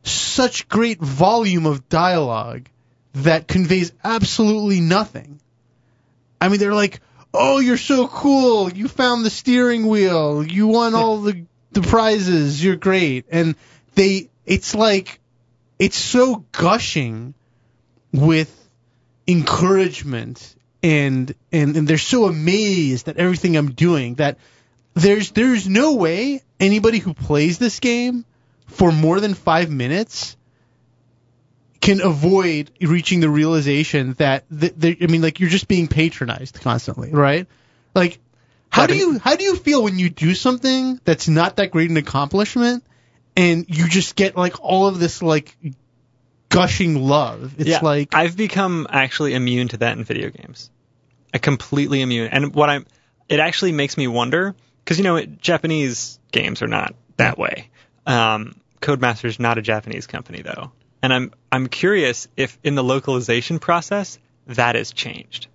[0.02, 2.68] such great volume of dialogue
[3.14, 5.40] that conveys absolutely nothing.
[6.40, 7.00] I mean, they're like,
[7.32, 8.72] "Oh, you're so cool!
[8.72, 10.44] You found the steering wheel.
[10.44, 12.62] You won all the the prizes.
[12.62, 13.54] You're great." And
[13.94, 15.20] they, it's like,
[15.78, 17.34] it's so gushing
[18.12, 18.50] with
[19.26, 24.38] encouragement and and and they're so amazed at everything I'm doing that
[24.94, 28.24] there's there's no way anybody who plays this game
[28.66, 30.36] for more than five minutes
[31.80, 36.60] can avoid reaching the realization that th- th- I mean like you're just being patronized
[36.60, 37.46] constantly, right?
[37.94, 38.18] Like
[38.70, 41.90] how do you how do you feel when you do something that's not that great
[41.90, 42.84] an accomplishment
[43.36, 45.56] and you just get like all of this like
[46.48, 47.54] gushing love?
[47.58, 50.70] It's yeah, like I've become actually immune to that in video games.
[51.34, 52.28] I completely immune.
[52.28, 52.86] And what I'm,
[53.28, 54.54] it actually makes me wonder
[54.84, 57.70] because you know it, Japanese games are not that way.
[58.06, 60.72] Um, Codemaster's not a Japanese company though,
[61.02, 65.46] and I'm I'm curious if in the localization process that has changed.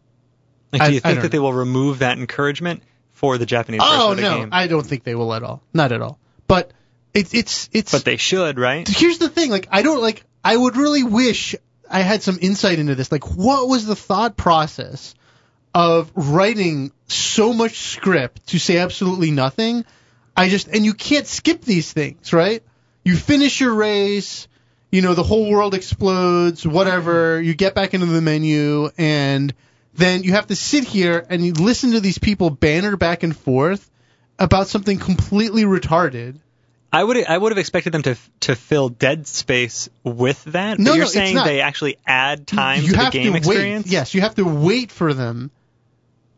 [0.71, 3.99] Like, do you I think that they will remove that encouragement for the Japanese version
[3.99, 4.49] Oh of the no, game?
[4.51, 5.61] I don't think they will at all.
[5.73, 6.19] Not at all.
[6.47, 6.71] But
[7.13, 7.91] it's it's it's.
[7.91, 8.87] but they should, right?
[8.87, 9.49] here's the thing.
[9.49, 10.23] Like I don't like.
[10.43, 11.55] I would really wish
[11.89, 13.11] I had some insight into this.
[13.11, 15.15] Like, what was the thought process
[15.77, 19.85] of writing so much script to say absolutely nothing?
[20.35, 22.63] I just and you can't skip these things, right?
[23.03, 24.47] You finish your race.
[24.89, 27.39] You know, the whole world explodes, whatever.
[27.39, 29.53] You get back into the menu, and
[29.93, 33.37] then you have to sit here and you listen to these people banter back and
[33.37, 33.87] forth
[34.39, 36.39] about something completely retarded.
[36.91, 40.79] I would I would have expected them to to fill dead space with that.
[40.79, 43.85] No, but you're no, saying they actually add time you to the game experience.
[43.85, 43.91] Wait.
[43.91, 45.51] Yes, you have to wait for them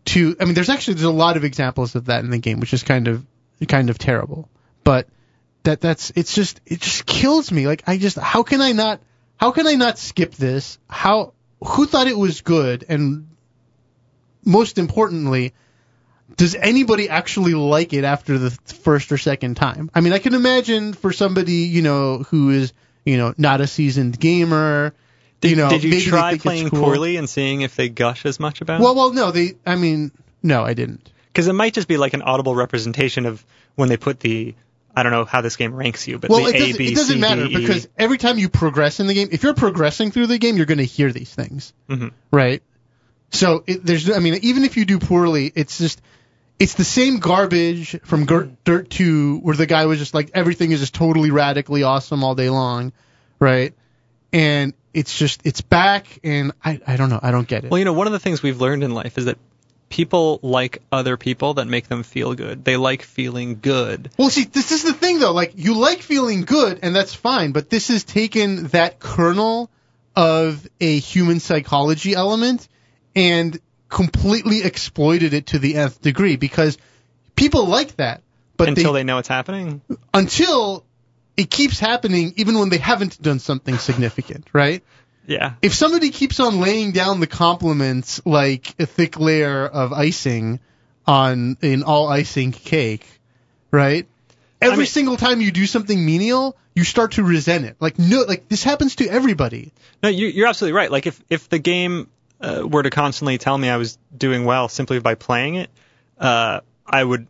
[0.10, 0.36] to.
[0.40, 2.74] I mean, there's actually there's a lot of examples of that in the game, which
[2.74, 3.26] is kind of
[3.68, 4.50] kind of terrible.
[4.84, 5.08] But
[5.64, 7.68] that that's it's just it just kills me.
[7.68, 9.02] Like I just how can I not
[9.38, 10.78] how can I not skip this?
[10.90, 11.34] How
[11.64, 12.86] who thought it was good?
[12.88, 13.30] And
[14.44, 15.54] most importantly,
[16.38, 19.90] does anybody actually like it after the first or second time?
[19.94, 22.74] I mean, I can imagine for somebody, you know, who is,
[23.06, 24.94] you know, not a seasoned gamer,
[25.42, 26.82] Did you know, did you try playing cool.
[26.84, 30.12] poorly and seeing if they gush as much about Well, well, no, they, I mean,
[30.44, 31.10] no, I didn't.
[31.28, 34.56] Because it might just be like an audible representation of when they put the
[34.96, 36.96] I don't know how this game ranks you, but Well, the it A, B, it
[36.96, 37.58] doesn't C, matter D, E.
[37.58, 40.66] because every time you progress in the game, if you're progressing through the game, you're
[40.66, 42.12] going to hear these things, Mhm.
[42.32, 42.62] right?
[43.32, 46.02] So it, there's, I mean, even if you do poorly, it's just,
[46.58, 50.72] it's the same garbage from Gir- Dirt 2, where the guy was just like everything
[50.72, 52.92] is just totally radically awesome all day long,
[53.40, 53.74] right?
[54.32, 57.72] And it's just, it's back, and I, I don't know, I don't get it.
[57.72, 59.38] Well, you know, one of the things we've learned in life is that
[59.90, 62.64] people like other people that make them feel good.
[62.64, 64.12] They like feeling good.
[64.18, 65.34] Well, see, this is the thing though.
[65.34, 69.70] Like, you like feeling good, and that's fine, but this has taken that kernel
[70.16, 72.68] of a human psychology element
[73.16, 73.60] and
[73.90, 76.78] completely exploited it to the nth degree because
[77.36, 78.22] people like that,
[78.58, 79.82] but until they, they know it's happening.
[80.14, 80.86] until
[81.40, 84.84] it keeps happening even when they haven't done something significant, right?
[85.26, 85.54] Yeah.
[85.62, 90.60] if somebody keeps on laying down the compliments like a thick layer of icing
[91.06, 93.06] on an all icing cake,
[93.72, 94.08] right?
[94.60, 97.78] Every mean- single time you do something menial, you start to resent it.
[97.80, 99.72] Like no, like this happens to everybody.
[100.04, 100.92] No, you, you're absolutely right.
[100.92, 102.10] Like if if the game
[102.42, 105.70] uh, were to constantly tell me I was doing well simply by playing it,
[106.20, 107.28] uh, I would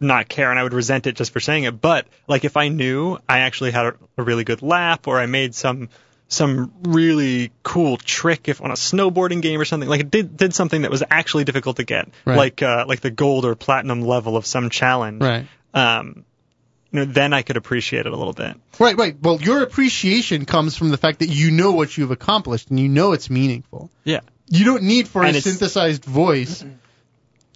[0.00, 1.80] not care and I would resent it just for saying it.
[1.80, 5.26] But like if I knew I actually had a, a really good lap or I
[5.26, 5.88] made some
[6.30, 10.54] some really cool trick if on a snowboarding game or something like it did did
[10.54, 12.36] something that was actually difficult to get Right.
[12.36, 15.46] like uh, like the gold or platinum level of some challenge Right.
[15.72, 16.24] um
[16.92, 19.16] you know then I could appreciate it a little bit Right, right.
[19.20, 22.88] Well, your appreciation comes from the fact that you know what you've accomplished and you
[22.88, 23.90] know it's meaningful.
[24.04, 26.62] yeah You don't need for And a synthesized voice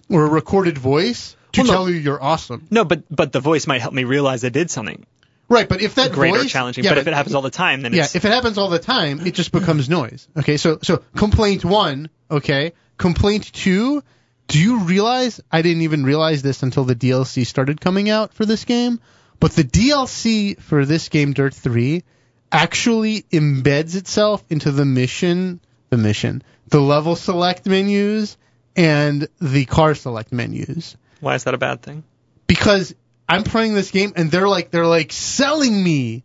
[0.09, 1.73] or a recorded voice to Well, no.
[1.73, 2.67] tell you you're awesome.
[2.69, 5.05] no but but the voice might help me realize I did something
[5.49, 7.49] Right, but if that great or voice, challenging yeah, but if it happens all the
[7.51, 10.27] time then Yeah, it's if it happens all the time, it just becomes noise.
[10.37, 14.03] Okay, so so complaint one, okay, complaint two.
[14.47, 18.45] Do you realize I didn't even realize this until the DLC started coming out for
[18.45, 18.99] this game?
[19.39, 22.03] But the DLC for this game, Dirt Three,
[22.51, 28.37] actually embeds itself into the mission, the mission, the level select menus,
[28.75, 32.03] and the car select menus why is that a bad thing
[32.47, 32.93] because
[33.27, 36.23] I'm playing this game and they're like they're like selling me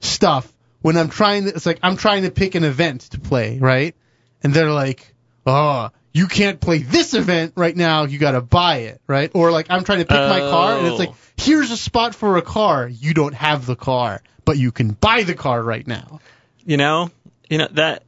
[0.00, 3.58] stuff when I'm trying to it's like I'm trying to pick an event to play,
[3.58, 3.94] right?
[4.42, 5.14] And they're like,
[5.46, 9.30] "Oh, you can't play this event right now, you got to buy it," right?
[9.34, 11.16] Or like I'm trying to pick my car and it's like, Oh.
[11.36, 15.22] "Here's a spot for a car, you don't have the car, but you can buy
[15.22, 16.20] the car right now."
[16.66, 17.10] you know
[17.48, 18.02] you know that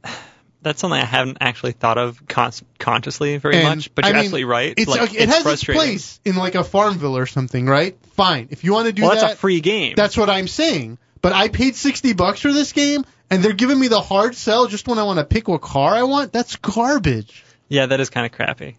[0.63, 4.19] that's something I haven't actually thought of con- consciously very And, much but you're mean,
[4.21, 7.65] absolutely right It's like it it's has its place in like a Farmville or something,
[7.65, 7.97] right?
[8.13, 8.47] Fine.
[8.51, 10.97] If you want to do well that that's a free game That's what I'm saying.
[11.21, 14.67] But I paid 60 bucks for this game, and they're giving me the hard sell
[14.67, 16.33] just when I want to pick what car I want.
[16.33, 17.43] That's garbage.
[17.69, 18.77] yeah that is kind of crappy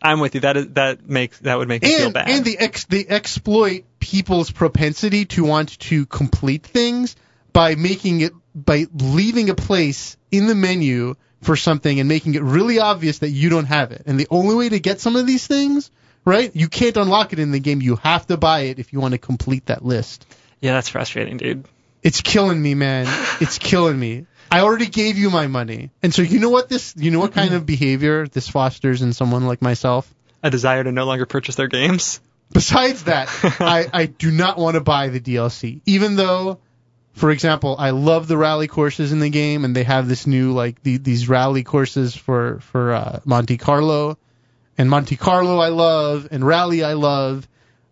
[0.00, 2.44] I'm with you that is that makes that would make me feel And bad and
[2.44, 7.14] the ex they exploit people's propensity to want to complete things
[7.52, 12.42] by making it by leaving a place in the menu for something and making it
[12.42, 14.02] really obvious that you don't have it.
[14.06, 15.90] And the only way to get some of these things,
[16.24, 16.54] right?
[16.54, 17.82] You can't unlock it in the game.
[17.82, 20.26] You have to buy it if you want to complete that list.
[20.60, 21.66] yeah that's frustrating dude
[22.02, 23.06] It's killing me, man.
[23.40, 24.26] It's killing me.
[24.50, 25.90] I already gave you my money.
[26.02, 29.12] And so you know what this you know what kind of behavior this fosters in
[29.12, 30.12] someone like myself?
[30.44, 32.20] a desire to no longer purchase their games
[32.52, 33.28] Besides that,
[33.60, 35.80] I, I do not want to buy the DLC.
[35.86, 36.58] Even though,
[37.12, 40.52] for example, I love the rally courses in the game and they have this new
[40.52, 44.18] like the, these rally courses for for uh, Monte Carlo.
[44.78, 47.46] And Monte Carlo I love and rally I love,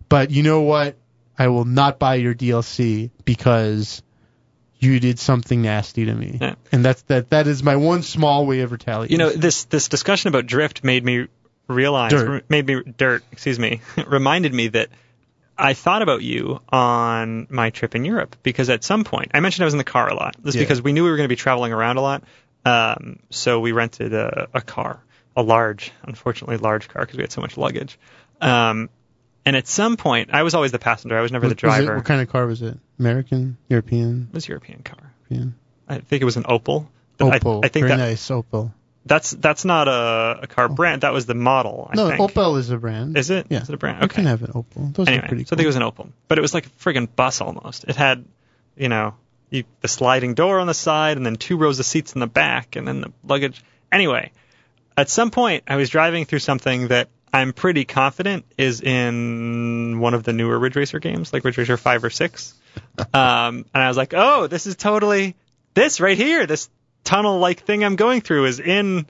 [0.09, 0.97] but you know what?
[1.39, 4.03] I will not buy your DLC because
[4.79, 6.39] you did something nasty to me.
[6.41, 6.55] Yeah.
[6.73, 9.12] And that's that that is my one small way of retaliation.
[9.12, 11.29] You know, this this discussion about drift made me
[11.68, 12.45] realize, Dirt.
[12.49, 14.89] made me dirt, excuse me, reminded me that
[15.61, 19.63] I thought about you on my trip in Europe because at some point I mentioned
[19.63, 20.37] I was in the car a lot.
[20.43, 20.63] This is Yeah.
[20.63, 22.25] because we knew we were going to be traveling around a lot,
[22.65, 25.03] um, so we rented a, a car,
[25.37, 27.99] a large, unfortunately large car because we had so much luggage.
[28.41, 28.89] Um,
[29.45, 31.17] and at some point, I was always the passenger.
[31.19, 31.97] I was never the Was it- driver.
[31.97, 32.79] what kind of car was it?
[32.99, 35.13] American, European, It was a European car.
[35.29, 35.55] European.
[35.89, 36.87] I think it was an Opel.
[37.19, 37.65] But I- Opel.
[37.65, 38.73] I, think Very that nice, Opel.
[39.07, 41.03] That's that's not a, a car brand.
[41.03, 41.88] That was the model.
[41.90, 42.20] I no, think.
[42.20, 43.16] Opel is a brand.
[43.16, 43.46] Is it?
[43.48, 43.62] Yeah.
[43.62, 43.98] Is it a brand?
[44.01, 44.16] You Okay.
[44.16, 44.94] can have an Opel.
[44.94, 46.66] Those anyway, are pretty so I think it was an Opel, but it was like
[46.66, 47.84] a friggin' bus almost.
[47.84, 48.24] It had,
[48.76, 49.14] you know,
[49.48, 52.26] you, the sliding door on the side, and then two rows of seats in the
[52.26, 53.62] back, and then the luggage.
[53.90, 54.32] Anyway,
[54.96, 60.14] at some point, I was driving through something that I'm pretty confident is in one
[60.14, 62.55] of the newer Ridge Racer games, like Ridge Racer 5 or 6.
[63.14, 65.34] Um, and I was like, oh, this is totally
[65.74, 66.46] this right here.
[66.46, 66.68] This
[67.05, 69.07] tunnel like thing I'm going through is in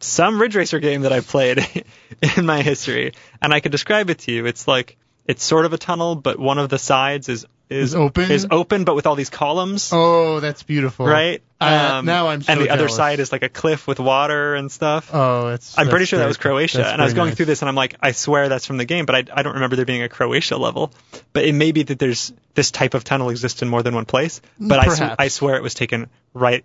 [0.00, 1.58] some Ridge Racer game that I've played
[2.36, 3.12] in my history.
[3.42, 4.46] And I could describe it to you.
[4.46, 4.96] It's like,
[5.26, 8.28] it's sort of a tunnel, but one of the sides is is open?
[8.32, 11.06] is open, but with all these columns, Oh, that's beautiful.
[11.06, 11.40] right?
[11.60, 14.72] Uh, now I'm so and the other side is like a cliff with water and
[14.72, 15.10] stuff.
[15.12, 15.78] Oh, it's.
[15.78, 16.36] I'm pretty that's sure that was.
[16.36, 17.36] Croatia, That's and I was going nice.
[17.36, 19.54] through this, and I'm like, I swear that's from the game, but I, I don't
[19.54, 20.92] remember there being a Croatia level.
[21.32, 24.06] But it may be that there's this type of tunnel exists in more than one
[24.06, 24.40] place.
[24.58, 26.64] But I, I swear it was taken right,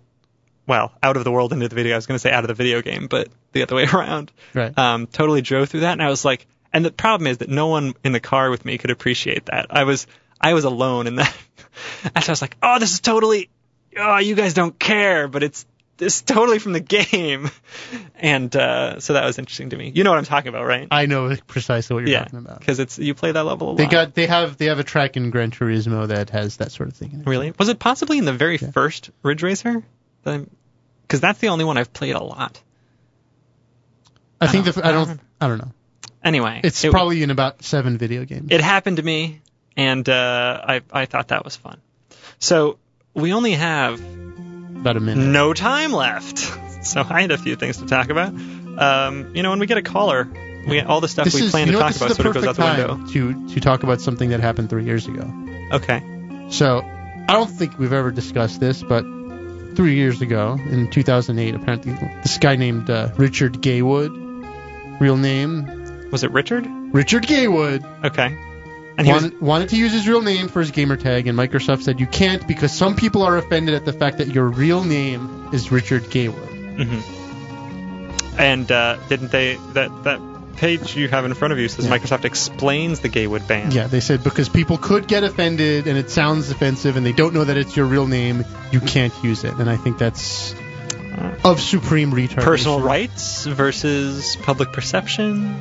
[0.66, 1.94] well, out of the world into the video.
[1.94, 4.32] I was going to say out of the video game, but the other way around.
[4.54, 4.76] Right.
[4.76, 7.68] Um, totally drove through that, and I was like, and the problem is that no
[7.68, 9.66] one in the car with me could appreciate that.
[9.70, 10.06] I was
[10.40, 11.34] I was alone in that,
[12.14, 13.48] and so I was like, oh, this is totally,
[13.96, 15.66] oh, you guys don't care, but it's
[15.98, 17.50] it's totally from the game,
[18.16, 19.90] and uh, so that was interesting to me.
[19.94, 20.88] You know what I'm talking about, right?
[20.90, 22.58] I know precisely what you're yeah, talking about.
[22.58, 23.78] because it's you play that level a lot.
[23.78, 26.88] They got they have they have a track in Gran Turismo that has that sort
[26.88, 27.12] of thing.
[27.12, 27.26] In it.
[27.26, 29.82] really was it possibly in the very first Ridge Racer?
[31.02, 32.60] Because that's the only one I've played a lot.
[34.40, 35.72] I think the I I don't don't I don't know.
[36.24, 38.48] Anyway, It's it- probably in about seven video games.
[38.50, 39.40] it happened to me,
[39.76, 41.80] and uh, I I thought that was fun.
[42.38, 42.78] So
[43.14, 45.22] we only have about a minute.
[45.24, 46.38] no time left,
[46.84, 48.34] so I had a few things to talk about.
[48.34, 50.28] Um, you know, when we get a caller,
[50.68, 52.44] we all the stuff This we is plan to know talk about sort of goes
[52.46, 53.06] out the window.
[53.12, 55.32] to to talk about something that happened three years ago.
[55.72, 56.02] Okay.
[56.50, 56.80] So
[57.28, 59.04] I don't think we've ever discussed this, but
[59.76, 66.24] three years ago in 2008, apparently this guy named uh, Richard Gaywood, real name Was
[66.24, 66.66] it Richard?
[66.92, 68.36] Richard Gaywood, Okay.
[68.98, 71.38] And he was wanted, wanted to use his real name for his gamer tag, and
[71.38, 74.84] Microsoft said you can't because some people are offended at the fact that your real
[74.84, 76.78] name is Richard Gaywood.
[76.78, 78.40] Mm-hmm.
[78.40, 80.20] And uh, didn't they that that
[80.56, 81.98] page you have in front of you says Yeah.
[81.98, 83.70] Microsoft explains the Gaywood ban.
[83.70, 87.34] Yeah, they said because people could get offended and it sounds offensive and they don't
[87.34, 89.54] know that it's your real name, you can't use it.
[89.54, 90.54] And I think that's
[91.44, 92.42] of supreme retardation.
[92.42, 95.56] Personal rights versus public perception.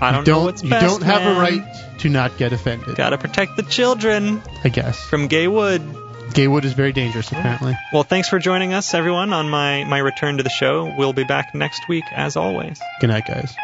[0.00, 1.62] I don't, You know don't what's you best, don't have a right
[2.00, 2.94] to not get offended.
[2.96, 5.00] Gotta protect the children I guess.
[5.04, 6.04] from Gaywood.
[6.30, 7.74] Gaywood is very dangerous apparently.
[7.92, 10.94] Well, thanks for joining us, everyone, on my, my return to the show.
[10.96, 12.80] We'll be back next week, as always.
[13.00, 13.56] Good night, guys.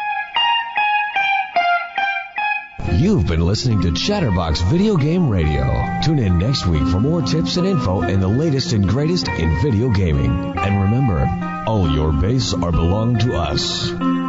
[2.93, 5.63] You've been listening to Chatterbox Video Game Radio.
[6.03, 9.59] Tune in next week for more tips and info and the latest and greatest in
[9.61, 10.53] video gaming.
[10.57, 11.27] And remember,
[11.67, 14.24] all your base are belong to us.